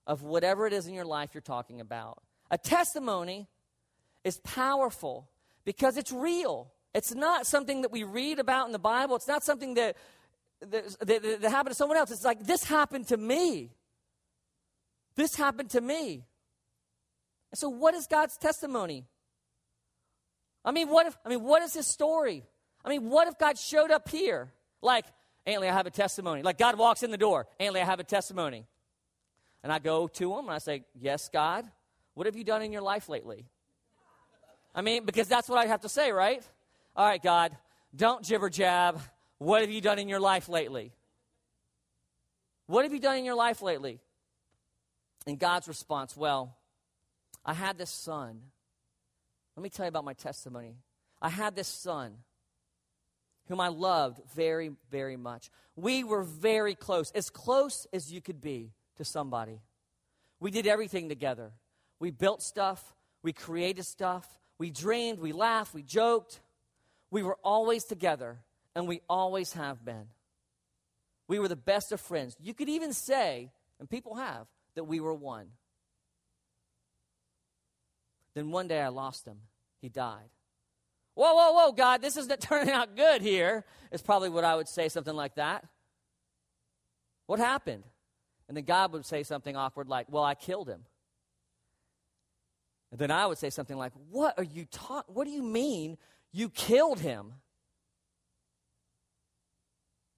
of 0.06 0.22
whatever 0.22 0.68
it 0.68 0.74
is 0.74 0.88
in 0.88 0.94
your 0.94 1.06
life 1.06 1.32
you're 1.34 1.42
talking 1.42 1.82
about. 1.82 2.22
A 2.52 2.58
testimony 2.58 3.48
is 4.24 4.40
powerful 4.44 5.30
because 5.66 5.98
it's 5.98 6.12
real. 6.12 6.72
It's 6.94 7.16
not 7.16 7.48
something 7.48 7.82
that 7.82 7.92
we 7.92 8.04
read 8.04 8.40
about 8.40 8.68
in 8.68 8.72
the 8.72 8.80
Bible. 8.80 9.16
It's 9.16 9.28
not 9.28 9.44
something 9.44 9.74
that, 9.76 9.98
that, 10.62 10.96
that, 11.00 11.42
that 11.42 11.50
happened 11.50 11.72
to 11.72 11.76
someone 11.76 11.98
else. 11.98 12.12
It's 12.12 12.24
like, 12.24 12.44
this 12.44 12.64
happened 12.64 13.08
to 13.08 13.18
me. 13.18 13.72
This 15.16 15.36
happened 15.36 15.70
to 15.72 15.82
me. 15.82 16.26
And 17.52 17.60
so, 17.60 17.70
what 17.70 17.94
is 17.94 18.08
God's 18.08 18.38
testimony? 18.38 19.06
I 20.66 20.72
mean, 20.72 20.90
what 20.90 21.08
if, 21.08 21.18
I 21.26 21.30
mean, 21.30 21.44
what 21.44 21.62
is 21.62 21.74
his 21.74 21.88
story? 21.88 22.44
I 22.84 22.90
mean, 22.90 23.10
what 23.10 23.28
if 23.28 23.38
God 23.38 23.58
showed 23.58 23.92
up 23.92 24.10
here? 24.10 24.52
Like, 24.82 25.06
Antley, 25.46 25.70
I 25.70 25.74
have 25.74 25.86
a 25.86 25.92
testimony. 25.92 26.42
Like, 26.42 26.58
God 26.58 26.78
walks 26.78 27.04
in 27.04 27.12
the 27.12 27.18
door. 27.18 27.48
Antley, 27.60 27.82
I 27.82 27.86
have 27.86 28.00
a 28.00 28.04
testimony. 28.04 28.66
And 29.62 29.72
I 29.72 29.80
go 29.80 30.08
to 30.08 30.34
him 30.34 30.46
and 30.46 30.52
I 30.52 30.58
say, 30.58 30.84
Yes, 31.00 31.30
God, 31.32 31.66
what 32.14 32.26
have 32.28 32.36
you 32.36 32.44
done 32.44 32.62
in 32.62 32.72
your 32.72 32.82
life 32.82 33.08
lately? 33.10 33.46
I 34.76 34.82
mean, 34.82 35.06
because 35.06 35.28
that's 35.28 35.48
what 35.48 35.60
I 35.60 35.68
have 35.68 35.82
to 35.82 35.90
say, 35.90 36.12
right? 36.12 36.44
All 36.96 37.06
right, 37.06 37.22
God, 37.22 37.56
don't 37.96 38.24
jibber 38.24 38.50
jab. 38.50 39.00
What 39.38 39.62
have 39.62 39.70
you 39.70 39.82
done 39.82 40.00
in 40.00 40.10
your 40.10 40.20
life 40.20 40.50
lately? 40.50 40.92
What 42.66 42.84
have 42.84 42.94
you 42.94 43.00
done 43.00 43.18
in 43.18 43.26
your 43.26 43.36
life 43.36 43.62
lately? 43.62 44.00
And 45.26 45.40
God's 45.40 45.68
response, 45.68 46.18
well, 46.18 46.58
I 47.46 47.54
had 47.54 47.78
this 47.78 47.90
son. 47.90 48.42
Let 49.56 49.64
me 49.64 49.70
tell 49.70 49.86
you 49.86 49.90
about 49.90 50.06
my 50.06 50.14
testimony. 50.14 50.76
I 51.22 51.30
had 51.30 51.56
this 51.56 51.68
son 51.68 52.16
whom 53.48 53.60
I 53.60 53.68
loved 53.68 54.22
very, 54.36 54.72
very 54.90 55.18
much. 55.18 55.50
We 55.76 56.04
were 56.04 56.24
very 56.24 56.76
close, 56.76 57.12
as 57.12 57.30
close 57.30 57.88
as 57.94 58.12
you 58.12 58.22
could 58.22 58.42
be 58.42 58.72
to 58.98 59.04
somebody. 59.04 59.62
We 60.40 60.52
did 60.52 60.68
everything 60.68 61.10
together. 61.10 61.52
We 62.00 62.12
built 62.12 62.42
stuff, 62.42 62.96
we 63.22 63.32
created 63.32 63.86
stuff, 63.86 64.28
we 64.58 64.70
dreamed, 64.70 65.20
we 65.20 65.32
laughed, 65.32 65.74
we 65.74 65.84
joked. 65.84 66.40
We 67.12 67.22
were 67.22 67.38
always 67.44 67.84
together, 67.84 68.40
and 68.76 68.88
we 68.88 69.02
always 69.08 69.54
have 69.54 69.86
been. 69.86 70.08
We 71.28 71.38
were 71.38 71.48
the 71.48 71.56
best 71.56 71.92
of 71.92 72.02
friends. 72.02 72.36
You 72.42 72.54
could 72.54 72.70
even 72.70 72.92
say, 72.92 73.52
and 73.80 73.90
people 73.90 74.16
have, 74.16 74.48
that 74.76 74.86
we 74.86 75.00
were 75.00 75.14
one. 75.14 75.48
Then 78.36 78.52
one 78.52 78.68
day 78.68 78.82
I 78.82 78.88
lost 78.88 79.28
him. 79.28 79.38
He 79.82 79.90
died. 79.90 80.30
Whoa, 81.16 81.34
whoa, 81.34 81.52
whoa, 81.52 81.72
God, 81.72 82.02
this 82.02 82.18
isn't 82.18 82.42
turning 82.42 82.74
out 82.74 82.96
good 82.96 83.22
here, 83.22 83.66
is 83.92 84.02
probably 84.02 84.30
what 84.30 84.44
I 84.44 84.56
would 84.56 84.68
say, 84.68 84.90
something 84.90 85.16
like 85.16 85.36
that. 85.36 85.66
What 87.28 87.40
happened? 87.40 87.84
And 88.48 88.58
then 88.58 88.66
God 88.66 88.92
would 88.94 89.06
say 89.06 89.24
something 89.24 89.56
awkward 89.56 89.88
like, 89.88 90.08
Well, 90.10 90.24
I 90.24 90.36
killed 90.36 90.68
him. 90.68 90.82
And 92.92 93.00
then 93.00 93.10
I 93.10 93.26
would 93.26 93.38
say 93.38 93.50
something 93.50 93.78
like, 93.78 93.94
What 94.10 94.38
are 94.38 94.44
you 94.44 94.66
talking? 94.66 95.14
What 95.14 95.26
do 95.26 95.32
you 95.32 95.44
mean 95.44 95.98
you 96.32 96.50
killed 96.50 97.00
him? 97.00 97.34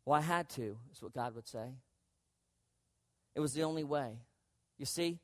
Well, 0.05 0.17
I 0.17 0.21
had 0.21 0.49
to, 0.49 0.77
is 0.91 1.01
what 1.01 1.13
God 1.13 1.35
would 1.35 1.47
say. 1.47 1.75
It 3.35 3.39
was 3.39 3.53
the 3.53 3.63
only 3.63 3.83
way. 3.83 4.19
You 4.77 4.85
see, 4.85 5.19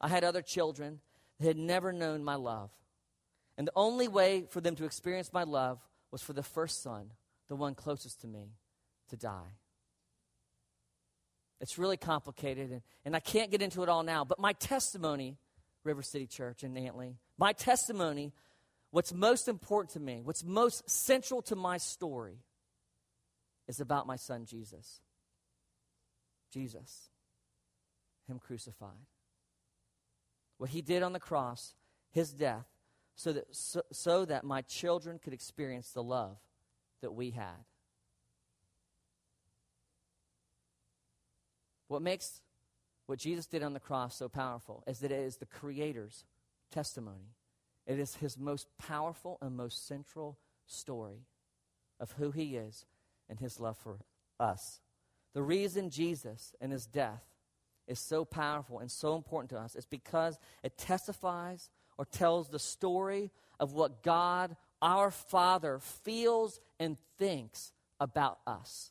I 0.00 0.08
had 0.08 0.24
other 0.24 0.42
children 0.42 1.00
that 1.38 1.46
had 1.46 1.56
never 1.56 1.92
known 1.92 2.24
my 2.24 2.34
love. 2.34 2.70
And 3.58 3.66
the 3.66 3.72
only 3.74 4.08
way 4.08 4.44
for 4.50 4.60
them 4.60 4.76
to 4.76 4.84
experience 4.84 5.32
my 5.32 5.44
love 5.44 5.78
was 6.10 6.22
for 6.22 6.32
the 6.32 6.42
first 6.42 6.82
son, 6.82 7.10
the 7.48 7.56
one 7.56 7.74
closest 7.74 8.20
to 8.22 8.26
me, 8.26 8.52
to 9.08 9.16
die. 9.16 9.54
It's 11.60 11.78
really 11.78 11.96
complicated, 11.96 12.70
and, 12.70 12.82
and 13.04 13.16
I 13.16 13.20
can't 13.20 13.50
get 13.50 13.62
into 13.62 13.82
it 13.82 13.88
all 13.88 14.02
now, 14.02 14.24
but 14.24 14.38
my 14.38 14.52
testimony, 14.54 15.38
River 15.84 16.02
City 16.02 16.26
Church 16.26 16.64
in 16.64 16.76
Antley, 16.76 17.16
my 17.38 17.52
testimony, 17.52 18.32
what's 18.90 19.12
most 19.12 19.48
important 19.48 19.92
to 19.94 20.00
me, 20.00 20.20
what's 20.22 20.44
most 20.44 20.88
central 20.90 21.40
to 21.42 21.56
my 21.56 21.78
story, 21.78 22.38
is 23.68 23.80
about 23.80 24.06
my 24.06 24.16
son 24.16 24.44
Jesus. 24.44 25.00
Jesus, 26.52 27.10
Him 28.28 28.38
crucified 28.38 29.06
what 30.58 30.70
he 30.70 30.82
did 30.82 31.02
on 31.02 31.12
the 31.12 31.20
cross, 31.20 31.74
his 32.10 32.32
death, 32.32 32.66
so 33.14 33.32
that, 33.32 33.44
so, 33.54 33.82
so, 33.92 34.24
that 34.26 34.44
my 34.44 34.62
children 34.62 35.18
could 35.18 35.32
experience 35.32 35.90
the 35.90 36.02
love 36.02 36.36
that 37.00 37.12
we 37.12 37.30
had. 37.30 37.64
What 41.88 42.02
makes 42.02 42.42
what 43.06 43.18
Jesus 43.18 43.46
did 43.46 43.62
on 43.62 43.72
the 43.72 43.80
cross 43.80 44.16
so 44.16 44.28
powerful 44.28 44.82
is 44.86 44.98
that 44.98 45.12
it 45.12 45.20
is 45.20 45.36
the 45.36 45.46
Creator's 45.46 46.24
testimony. 46.70 47.32
It 47.86 47.98
is 47.98 48.16
his 48.16 48.36
most 48.36 48.66
powerful 48.76 49.38
and 49.40 49.56
most 49.56 49.86
central 49.86 50.38
story 50.66 51.26
of 52.00 52.12
who 52.12 52.32
he 52.32 52.56
is 52.56 52.84
and 53.28 53.38
his 53.38 53.60
love 53.60 53.78
for 53.78 53.98
us. 54.40 54.80
The 55.32 55.42
reason 55.42 55.88
Jesus 55.88 56.54
and 56.60 56.72
his 56.72 56.86
death 56.86 57.22
is 57.86 57.98
so 57.98 58.24
powerful 58.24 58.78
and 58.78 58.90
so 58.90 59.16
important 59.16 59.50
to 59.50 59.58
us 59.58 59.76
is 59.76 59.86
because 59.86 60.38
it 60.62 60.76
testifies 60.76 61.70
or 61.98 62.04
tells 62.04 62.48
the 62.48 62.58
story 62.58 63.30
of 63.58 63.72
what 63.72 64.02
God, 64.02 64.56
our 64.82 65.10
Father, 65.10 65.78
feels 65.78 66.60
and 66.78 66.96
thinks 67.18 67.72
about 68.00 68.38
us. 68.46 68.90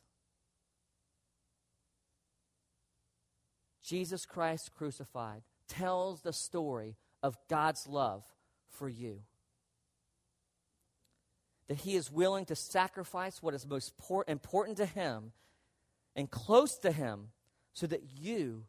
Jesus 3.82 4.26
Christ 4.26 4.74
crucified 4.74 5.42
tells 5.68 6.22
the 6.22 6.32
story 6.32 6.96
of 7.22 7.36
God's 7.48 7.86
love 7.86 8.24
for 8.68 8.88
you. 8.88 9.20
That 11.68 11.78
he 11.78 11.96
is 11.96 12.10
willing 12.10 12.44
to 12.46 12.56
sacrifice 12.56 13.42
what 13.42 13.54
is 13.54 13.66
most 13.66 13.92
important 14.26 14.78
to 14.78 14.86
him 14.86 15.32
and 16.14 16.30
close 16.30 16.78
to 16.78 16.90
him 16.90 17.28
so 17.74 17.86
that 17.86 18.02
you 18.16 18.64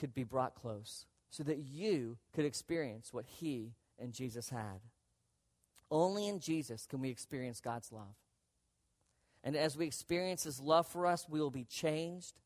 could 0.00 0.12
be 0.12 0.24
brought 0.24 0.56
close, 0.56 1.06
so 1.30 1.44
that 1.44 1.58
you 1.58 2.16
could 2.34 2.44
experience 2.44 3.12
what 3.12 3.26
he 3.26 3.74
and 4.00 4.12
Jesus 4.12 4.48
had. 4.48 4.80
Only 5.90 6.26
in 6.26 6.40
Jesus 6.40 6.86
can 6.86 7.00
we 7.00 7.10
experience 7.10 7.60
God's 7.60 7.92
love. 7.92 8.16
And 9.44 9.56
as 9.56 9.76
we 9.76 9.86
experience 9.86 10.42
his 10.42 10.60
love 10.60 10.86
for 10.86 11.06
us, 11.06 11.28
we 11.28 11.40
will 11.40 11.50
be 11.50 11.64
changed, 11.64 12.40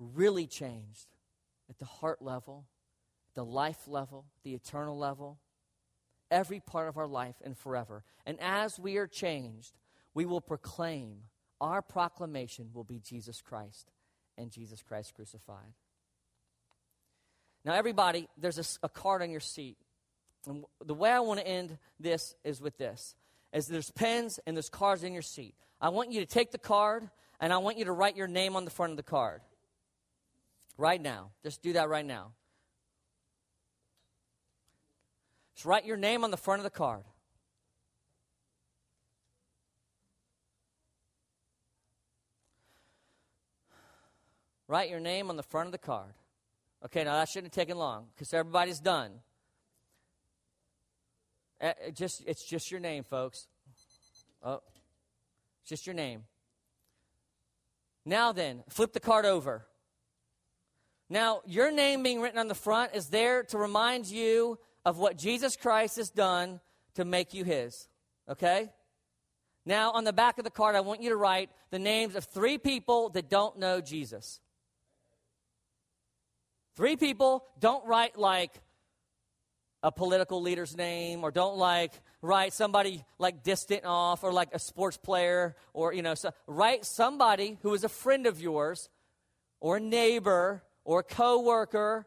really 0.00 0.46
changed, 0.46 1.06
at 1.70 1.78
the 1.78 1.84
heart 1.84 2.20
level, 2.20 2.66
the 3.34 3.44
life 3.44 3.86
level, 3.86 4.26
the 4.42 4.54
eternal 4.54 4.98
level, 4.98 5.38
every 6.30 6.60
part 6.60 6.88
of 6.88 6.98
our 6.98 7.06
life 7.06 7.36
and 7.44 7.56
forever. 7.56 8.04
And 8.26 8.38
as 8.40 8.78
we 8.78 8.96
are 8.96 9.06
changed, 9.06 9.78
we 10.14 10.24
will 10.24 10.40
proclaim, 10.40 11.18
our 11.60 11.82
proclamation 11.82 12.70
will 12.72 12.84
be 12.84 12.98
Jesus 12.98 13.40
Christ 13.40 13.92
and 14.36 14.50
Jesus 14.50 14.82
Christ 14.82 15.14
crucified. 15.14 15.74
Now, 17.64 17.74
everybody, 17.74 18.28
there's 18.36 18.58
a, 18.58 18.86
a 18.86 18.88
card 18.88 19.22
on 19.22 19.30
your 19.30 19.40
seat. 19.40 19.76
And 20.46 20.64
the 20.84 20.94
way 20.94 21.10
I 21.10 21.20
want 21.20 21.40
to 21.40 21.46
end 21.46 21.78
this 22.00 22.34
is 22.44 22.60
with 22.60 22.76
this. 22.76 23.14
As 23.52 23.66
there's 23.66 23.90
pens 23.90 24.40
and 24.46 24.56
there's 24.56 24.68
cards 24.68 25.04
in 25.04 25.12
your 25.12 25.22
seat. 25.22 25.54
I 25.80 25.90
want 25.90 26.10
you 26.10 26.20
to 26.20 26.26
take 26.26 26.50
the 26.50 26.58
card 26.58 27.08
and 27.40 27.52
I 27.52 27.58
want 27.58 27.78
you 27.78 27.84
to 27.84 27.92
write 27.92 28.16
your 28.16 28.28
name 28.28 28.56
on 28.56 28.64
the 28.64 28.70
front 28.70 28.92
of 28.92 28.96
the 28.96 29.02
card. 29.02 29.40
Right 30.76 31.00
now. 31.00 31.30
Just 31.42 31.62
do 31.62 31.74
that 31.74 31.88
right 31.88 32.04
now. 32.04 32.32
Just 35.54 35.66
write 35.66 35.84
your 35.84 35.96
name 35.96 36.24
on 36.24 36.30
the 36.30 36.36
front 36.36 36.60
of 36.60 36.64
the 36.64 36.70
card. 36.70 37.04
Write 44.66 44.88
your 44.88 45.00
name 45.00 45.28
on 45.28 45.36
the 45.36 45.42
front 45.42 45.66
of 45.66 45.72
the 45.72 45.78
card. 45.78 46.14
Okay, 46.84 47.04
now 47.04 47.14
that 47.14 47.28
shouldn't 47.28 47.54
have 47.54 47.60
taken 47.60 47.78
long 47.78 48.06
because 48.14 48.32
everybody's 48.34 48.80
done. 48.80 49.12
It 51.60 51.94
just 51.94 52.24
it's 52.26 52.44
just 52.44 52.70
your 52.70 52.80
name, 52.80 53.04
folks. 53.04 53.46
Oh, 54.42 54.60
it's 55.60 55.68
just 55.68 55.86
your 55.86 55.94
name. 55.94 56.24
Now 58.04 58.32
then, 58.32 58.64
flip 58.68 58.92
the 58.92 59.00
card 59.00 59.24
over. 59.24 59.64
Now, 61.08 61.42
your 61.44 61.70
name 61.70 62.02
being 62.02 62.22
written 62.22 62.38
on 62.38 62.48
the 62.48 62.54
front 62.54 62.94
is 62.94 63.08
there 63.08 63.42
to 63.44 63.58
remind 63.58 64.06
you 64.06 64.58
of 64.84 64.98
what 64.98 65.18
Jesus 65.18 65.56
Christ 65.56 65.96
has 65.96 66.08
done 66.08 66.58
to 66.94 67.04
make 67.04 67.34
you 67.34 67.44
his. 67.44 67.86
Okay? 68.28 68.70
Now, 69.66 69.90
on 69.92 70.04
the 70.04 70.12
back 70.12 70.38
of 70.38 70.44
the 70.44 70.50
card, 70.50 70.74
I 70.74 70.80
want 70.80 71.02
you 71.02 71.10
to 71.10 71.16
write 71.16 71.50
the 71.70 71.78
names 71.78 72.16
of 72.16 72.24
three 72.24 72.56
people 72.56 73.10
that 73.10 73.28
don't 73.28 73.58
know 73.58 73.82
Jesus. 73.82 74.40
Three 76.74 76.96
people, 76.96 77.44
don't 77.58 77.86
write 77.86 78.18
like 78.18 78.52
a 79.82 79.90
political 79.90 80.40
leader's 80.40 80.76
name 80.76 81.24
or 81.24 81.30
don't 81.30 81.56
like 81.56 81.92
write 82.22 82.52
somebody 82.52 83.04
like 83.18 83.42
distant 83.42 83.84
off 83.84 84.22
or 84.22 84.32
like 84.32 84.50
a 84.52 84.58
sports 84.58 84.96
player 84.96 85.56
or, 85.74 85.92
you 85.92 86.02
know, 86.02 86.14
so 86.14 86.30
write 86.46 86.84
somebody 86.84 87.58
who 87.62 87.74
is 87.74 87.84
a 87.84 87.88
friend 87.88 88.26
of 88.26 88.40
yours 88.40 88.88
or 89.60 89.78
a 89.78 89.80
neighbor 89.80 90.62
or 90.84 91.00
a 91.00 91.02
coworker 91.02 92.06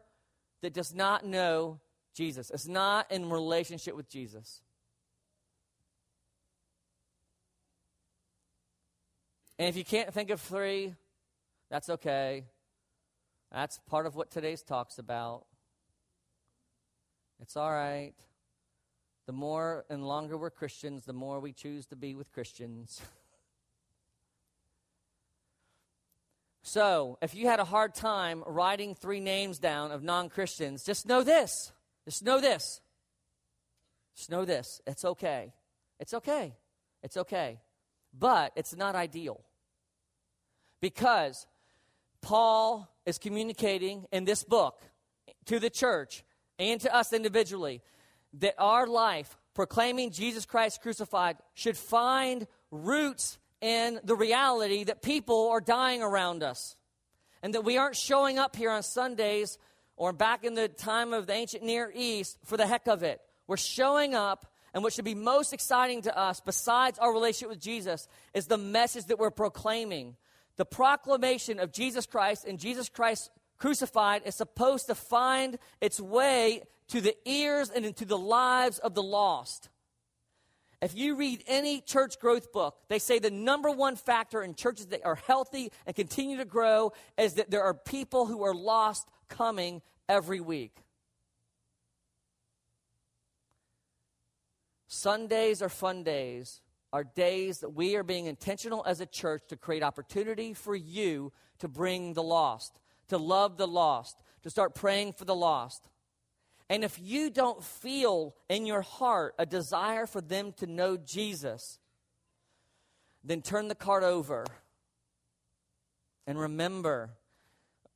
that 0.62 0.72
does 0.72 0.94
not 0.94 1.24
know 1.24 1.80
Jesus, 2.14 2.50
is 2.50 2.66
not 2.66 3.12
in 3.12 3.28
relationship 3.28 3.94
with 3.94 4.08
Jesus. 4.08 4.62
And 9.58 9.68
if 9.68 9.76
you 9.76 9.84
can't 9.84 10.12
think 10.12 10.30
of 10.30 10.40
three, 10.40 10.94
that's 11.70 11.88
okay. 11.90 12.44
That's 13.52 13.78
part 13.88 14.06
of 14.06 14.14
what 14.14 14.30
today's 14.30 14.62
talk's 14.62 14.98
about. 14.98 15.46
It's 17.40 17.56
all 17.56 17.70
right. 17.70 18.12
The 19.26 19.32
more 19.32 19.84
and 19.90 20.06
longer 20.06 20.36
we're 20.36 20.50
Christians, 20.50 21.04
the 21.04 21.12
more 21.12 21.40
we 21.40 21.52
choose 21.52 21.86
to 21.86 21.96
be 21.96 22.14
with 22.14 22.32
Christians. 22.32 23.00
so, 26.62 27.18
if 27.20 27.34
you 27.34 27.48
had 27.48 27.60
a 27.60 27.64
hard 27.64 27.94
time 27.94 28.42
writing 28.46 28.94
three 28.94 29.20
names 29.20 29.58
down 29.58 29.90
of 29.90 30.02
non 30.02 30.28
Christians, 30.28 30.84
just 30.84 31.06
know 31.06 31.22
this 31.22 31.72
just 32.06 32.24
know 32.24 32.40
this. 32.40 32.80
Just 34.16 34.30
know 34.30 34.44
this. 34.44 34.80
It's 34.86 35.04
okay. 35.04 35.52
It's 35.98 36.14
okay. 36.14 36.54
It's 37.02 37.16
okay. 37.16 37.60
But 38.16 38.52
it's 38.56 38.74
not 38.74 38.94
ideal. 38.94 39.40
Because 40.80 41.46
Paul 42.20 42.88
is 43.04 43.18
communicating 43.18 44.06
in 44.12 44.24
this 44.24 44.44
book 44.44 44.82
to 45.46 45.58
the 45.58 45.70
church 45.70 46.24
and 46.58 46.80
to 46.80 46.94
us 46.94 47.12
individually 47.12 47.82
that 48.34 48.54
our 48.58 48.86
life 48.86 49.36
proclaiming 49.54 50.10
Jesus 50.10 50.44
Christ 50.44 50.82
crucified 50.82 51.36
should 51.54 51.76
find 51.76 52.46
roots 52.70 53.38
in 53.60 53.98
the 54.04 54.14
reality 54.14 54.84
that 54.84 55.02
people 55.02 55.48
are 55.48 55.60
dying 55.60 56.02
around 56.02 56.42
us 56.42 56.76
and 57.42 57.54
that 57.54 57.64
we 57.64 57.78
aren't 57.78 57.96
showing 57.96 58.38
up 58.38 58.56
here 58.56 58.70
on 58.70 58.82
Sundays 58.82 59.58
or 59.96 60.12
back 60.12 60.44
in 60.44 60.54
the 60.54 60.68
time 60.68 61.12
of 61.12 61.26
the 61.26 61.32
ancient 61.32 61.62
Near 61.62 61.90
East 61.94 62.38
for 62.44 62.56
the 62.56 62.66
heck 62.66 62.86
of 62.86 63.02
it. 63.02 63.20
We're 63.46 63.56
showing 63.56 64.14
up, 64.14 64.52
and 64.74 64.82
what 64.82 64.92
should 64.92 65.04
be 65.04 65.14
most 65.14 65.52
exciting 65.52 66.02
to 66.02 66.16
us, 66.16 66.40
besides 66.40 66.98
our 66.98 67.12
relationship 67.12 67.48
with 67.48 67.60
Jesus, 67.60 68.08
is 68.34 68.46
the 68.46 68.58
message 68.58 69.06
that 69.06 69.18
we're 69.18 69.30
proclaiming. 69.30 70.16
The 70.56 70.64
proclamation 70.64 71.58
of 71.58 71.72
Jesus 71.72 72.06
Christ 72.06 72.44
and 72.46 72.58
Jesus 72.58 72.88
Christ 72.88 73.30
crucified 73.58 74.22
is 74.24 74.34
supposed 74.34 74.86
to 74.86 74.94
find 74.94 75.58
its 75.80 76.00
way 76.00 76.62
to 76.88 77.00
the 77.00 77.16
ears 77.24 77.70
and 77.70 77.84
into 77.84 78.04
the 78.04 78.18
lives 78.18 78.78
of 78.78 78.94
the 78.94 79.02
lost. 79.02 79.68
If 80.82 80.94
you 80.94 81.16
read 81.16 81.42
any 81.46 81.80
church 81.80 82.18
growth 82.20 82.52
book, 82.52 82.76
they 82.88 82.98
say 82.98 83.18
the 83.18 83.30
number 83.30 83.70
one 83.70 83.96
factor 83.96 84.42
in 84.42 84.54
churches 84.54 84.86
that 84.86 85.04
are 85.04 85.14
healthy 85.14 85.72
and 85.86 85.96
continue 85.96 86.36
to 86.36 86.44
grow 86.44 86.92
is 87.16 87.34
that 87.34 87.50
there 87.50 87.62
are 87.62 87.74
people 87.74 88.26
who 88.26 88.44
are 88.44 88.54
lost 88.54 89.08
coming 89.28 89.80
every 90.08 90.40
week. 90.40 90.76
Sundays 94.86 95.62
are 95.62 95.68
fun 95.68 96.02
days, 96.04 96.60
are 96.96 97.04
days 97.04 97.58
that 97.58 97.74
we 97.74 97.94
are 97.94 98.02
being 98.02 98.24
intentional 98.24 98.82
as 98.86 99.02
a 99.02 99.06
church 99.06 99.42
to 99.48 99.54
create 99.54 99.82
opportunity 99.82 100.54
for 100.54 100.74
you 100.74 101.30
to 101.58 101.68
bring 101.68 102.14
the 102.14 102.22
lost, 102.22 102.80
to 103.08 103.18
love 103.18 103.58
the 103.58 103.66
lost, 103.66 104.16
to 104.42 104.48
start 104.48 104.74
praying 104.74 105.12
for 105.12 105.26
the 105.26 105.34
lost. 105.34 105.90
And 106.70 106.82
if 106.82 106.98
you 106.98 107.28
don't 107.28 107.62
feel 107.62 108.34
in 108.48 108.64
your 108.64 108.80
heart 108.80 109.34
a 109.38 109.44
desire 109.44 110.06
for 110.06 110.22
them 110.22 110.54
to 110.56 110.66
know 110.66 110.96
Jesus, 110.96 111.78
then 113.22 113.42
turn 113.42 113.68
the 113.68 113.74
card 113.74 114.02
over 114.02 114.46
and 116.26 116.40
remember 116.40 117.10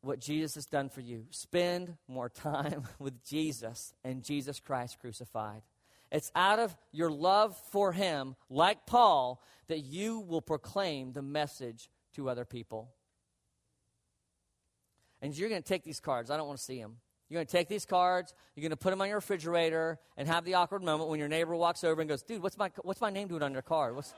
what 0.02 0.20
Jesus 0.20 0.56
has 0.56 0.66
done 0.66 0.90
for 0.90 1.00
you. 1.00 1.24
Spend 1.30 1.96
more 2.06 2.28
time 2.28 2.82
with 2.98 3.24
Jesus 3.24 3.94
and 4.04 4.22
Jesus 4.22 4.60
Christ 4.60 4.98
crucified. 5.00 5.62
It's 6.10 6.32
out 6.34 6.58
of 6.58 6.76
your 6.92 7.10
love 7.10 7.56
for 7.70 7.92
Him, 7.92 8.34
like 8.48 8.86
Paul, 8.86 9.42
that 9.68 9.80
you 9.80 10.20
will 10.20 10.42
proclaim 10.42 11.12
the 11.12 11.22
message 11.22 11.88
to 12.14 12.28
other 12.28 12.44
people. 12.44 12.90
And 15.22 15.36
you're 15.36 15.48
going 15.48 15.62
to 15.62 15.68
take 15.68 15.84
these 15.84 16.00
cards. 16.00 16.30
I 16.30 16.36
don't 16.36 16.46
want 16.46 16.58
to 16.58 16.64
see 16.64 16.80
them. 16.80 16.96
You're 17.28 17.38
going 17.38 17.46
to 17.46 17.52
take 17.52 17.68
these 17.68 17.86
cards, 17.86 18.34
you're 18.56 18.62
going 18.62 18.70
to 18.70 18.76
put 18.76 18.90
them 18.90 19.00
on 19.00 19.06
your 19.06 19.18
refrigerator, 19.18 20.00
and 20.16 20.26
have 20.26 20.44
the 20.44 20.54
awkward 20.54 20.82
moment 20.82 21.10
when 21.10 21.20
your 21.20 21.28
neighbor 21.28 21.54
walks 21.54 21.84
over 21.84 22.00
and 22.00 22.10
goes, 22.10 22.22
Dude, 22.22 22.42
what's 22.42 22.58
my, 22.58 22.72
what's 22.82 23.00
my 23.00 23.10
name 23.10 23.28
doing 23.28 23.44
on 23.44 23.52
your 23.52 23.62
card? 23.62 23.94
What's, 23.94 24.12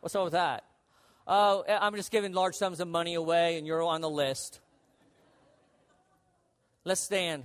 what's 0.00 0.14
up 0.14 0.24
with 0.24 0.34
that? 0.34 0.64
Oh, 1.26 1.64
eh, 1.66 1.78
I'm 1.80 1.94
just 1.96 2.10
giving 2.10 2.34
large 2.34 2.54
sums 2.54 2.80
of 2.80 2.88
money 2.88 3.14
away, 3.14 3.56
and 3.56 3.66
you're 3.66 3.82
on 3.82 4.02
the 4.02 4.10
list. 4.10 4.60
Let's 6.84 7.00
stand. 7.00 7.44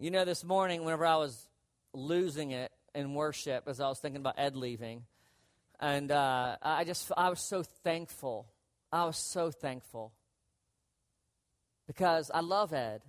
You 0.00 0.12
know, 0.12 0.24
this 0.24 0.44
morning, 0.44 0.84
whenever 0.84 1.04
I 1.04 1.16
was 1.16 1.48
losing 1.92 2.52
it 2.52 2.70
in 2.94 3.14
worship, 3.14 3.64
as 3.66 3.80
I 3.80 3.88
was 3.88 3.98
thinking 3.98 4.20
about 4.20 4.34
Ed 4.38 4.54
leaving, 4.54 5.02
and 5.80 6.12
uh, 6.12 6.56
I 6.62 6.84
just, 6.84 7.10
I 7.16 7.30
was 7.30 7.40
so 7.40 7.64
thankful. 7.64 8.46
I 8.92 9.06
was 9.06 9.16
so 9.16 9.50
thankful 9.50 10.12
because 11.88 12.30
I 12.32 12.40
love 12.40 12.72
Ed. 12.72 13.02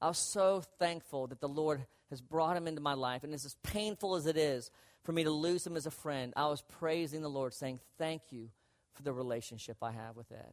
I 0.00 0.06
was 0.06 0.18
so 0.18 0.62
thankful 0.78 1.26
that 1.26 1.40
the 1.40 1.48
Lord 1.48 1.84
has 2.10 2.20
brought 2.20 2.56
him 2.56 2.68
into 2.68 2.80
my 2.80 2.94
life. 2.94 3.24
And 3.24 3.34
it's 3.34 3.44
as 3.44 3.56
painful 3.64 4.14
as 4.14 4.26
it 4.26 4.36
is 4.36 4.70
for 5.02 5.10
me 5.10 5.24
to 5.24 5.30
lose 5.32 5.66
him 5.66 5.76
as 5.76 5.86
a 5.86 5.90
friend, 5.90 6.32
I 6.36 6.46
was 6.46 6.62
praising 6.62 7.22
the 7.22 7.28
Lord, 7.28 7.54
saying, 7.54 7.80
Thank 7.98 8.22
you 8.30 8.50
for 8.92 9.02
the 9.02 9.12
relationship 9.12 9.78
I 9.82 9.90
have 9.90 10.16
with 10.16 10.30
Ed. 10.30 10.52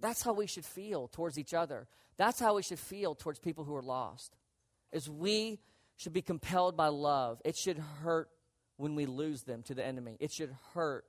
That's 0.00 0.22
how 0.22 0.32
we 0.32 0.46
should 0.46 0.64
feel 0.64 1.08
towards 1.08 1.38
each 1.38 1.54
other. 1.54 1.86
That's 2.16 2.40
how 2.40 2.56
we 2.56 2.62
should 2.62 2.78
feel 2.78 3.14
towards 3.14 3.38
people 3.38 3.64
who 3.64 3.74
are 3.76 3.82
lost. 3.82 4.36
Is 4.92 5.08
we 5.08 5.60
should 5.96 6.12
be 6.12 6.22
compelled 6.22 6.76
by 6.76 6.88
love. 6.88 7.40
It 7.44 7.56
should 7.56 7.78
hurt 7.78 8.28
when 8.76 8.94
we 8.94 9.06
lose 9.06 9.42
them 9.42 9.62
to 9.64 9.74
the 9.74 9.84
enemy. 9.84 10.16
It 10.20 10.32
should 10.32 10.54
hurt 10.74 11.04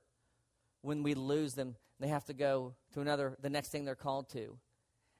when 0.82 1.02
we 1.02 1.14
lose 1.14 1.54
them. 1.54 1.76
They 2.00 2.08
have 2.08 2.24
to 2.26 2.34
go 2.34 2.74
to 2.92 3.00
another 3.00 3.36
the 3.40 3.50
next 3.50 3.68
thing 3.68 3.84
they're 3.84 3.94
called 3.94 4.28
to. 4.30 4.58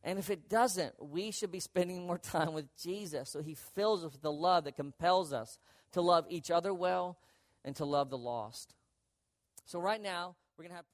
And 0.02 0.18
if 0.18 0.28
it 0.28 0.50
doesn't, 0.50 0.94
we 1.00 1.30
should 1.30 1.50
be 1.50 1.60
spending 1.60 2.06
more 2.06 2.18
time 2.18 2.52
with 2.52 2.66
Jesus 2.76 3.30
so 3.30 3.42
he 3.42 3.54
fills 3.54 4.04
us 4.04 4.12
with 4.12 4.22
the 4.22 4.32
love 4.32 4.64
that 4.64 4.76
compels 4.76 5.32
us 5.32 5.58
to 5.92 6.02
love 6.02 6.26
each 6.28 6.50
other 6.50 6.74
well 6.74 7.18
and 7.64 7.74
to 7.76 7.84
love 7.84 8.10
the 8.10 8.18
lost. 8.18 8.74
So 9.64 9.80
right 9.80 10.00
now, 10.00 10.36
we're 10.56 10.64
going 10.64 10.72
to 10.72 10.76
have 10.76 10.84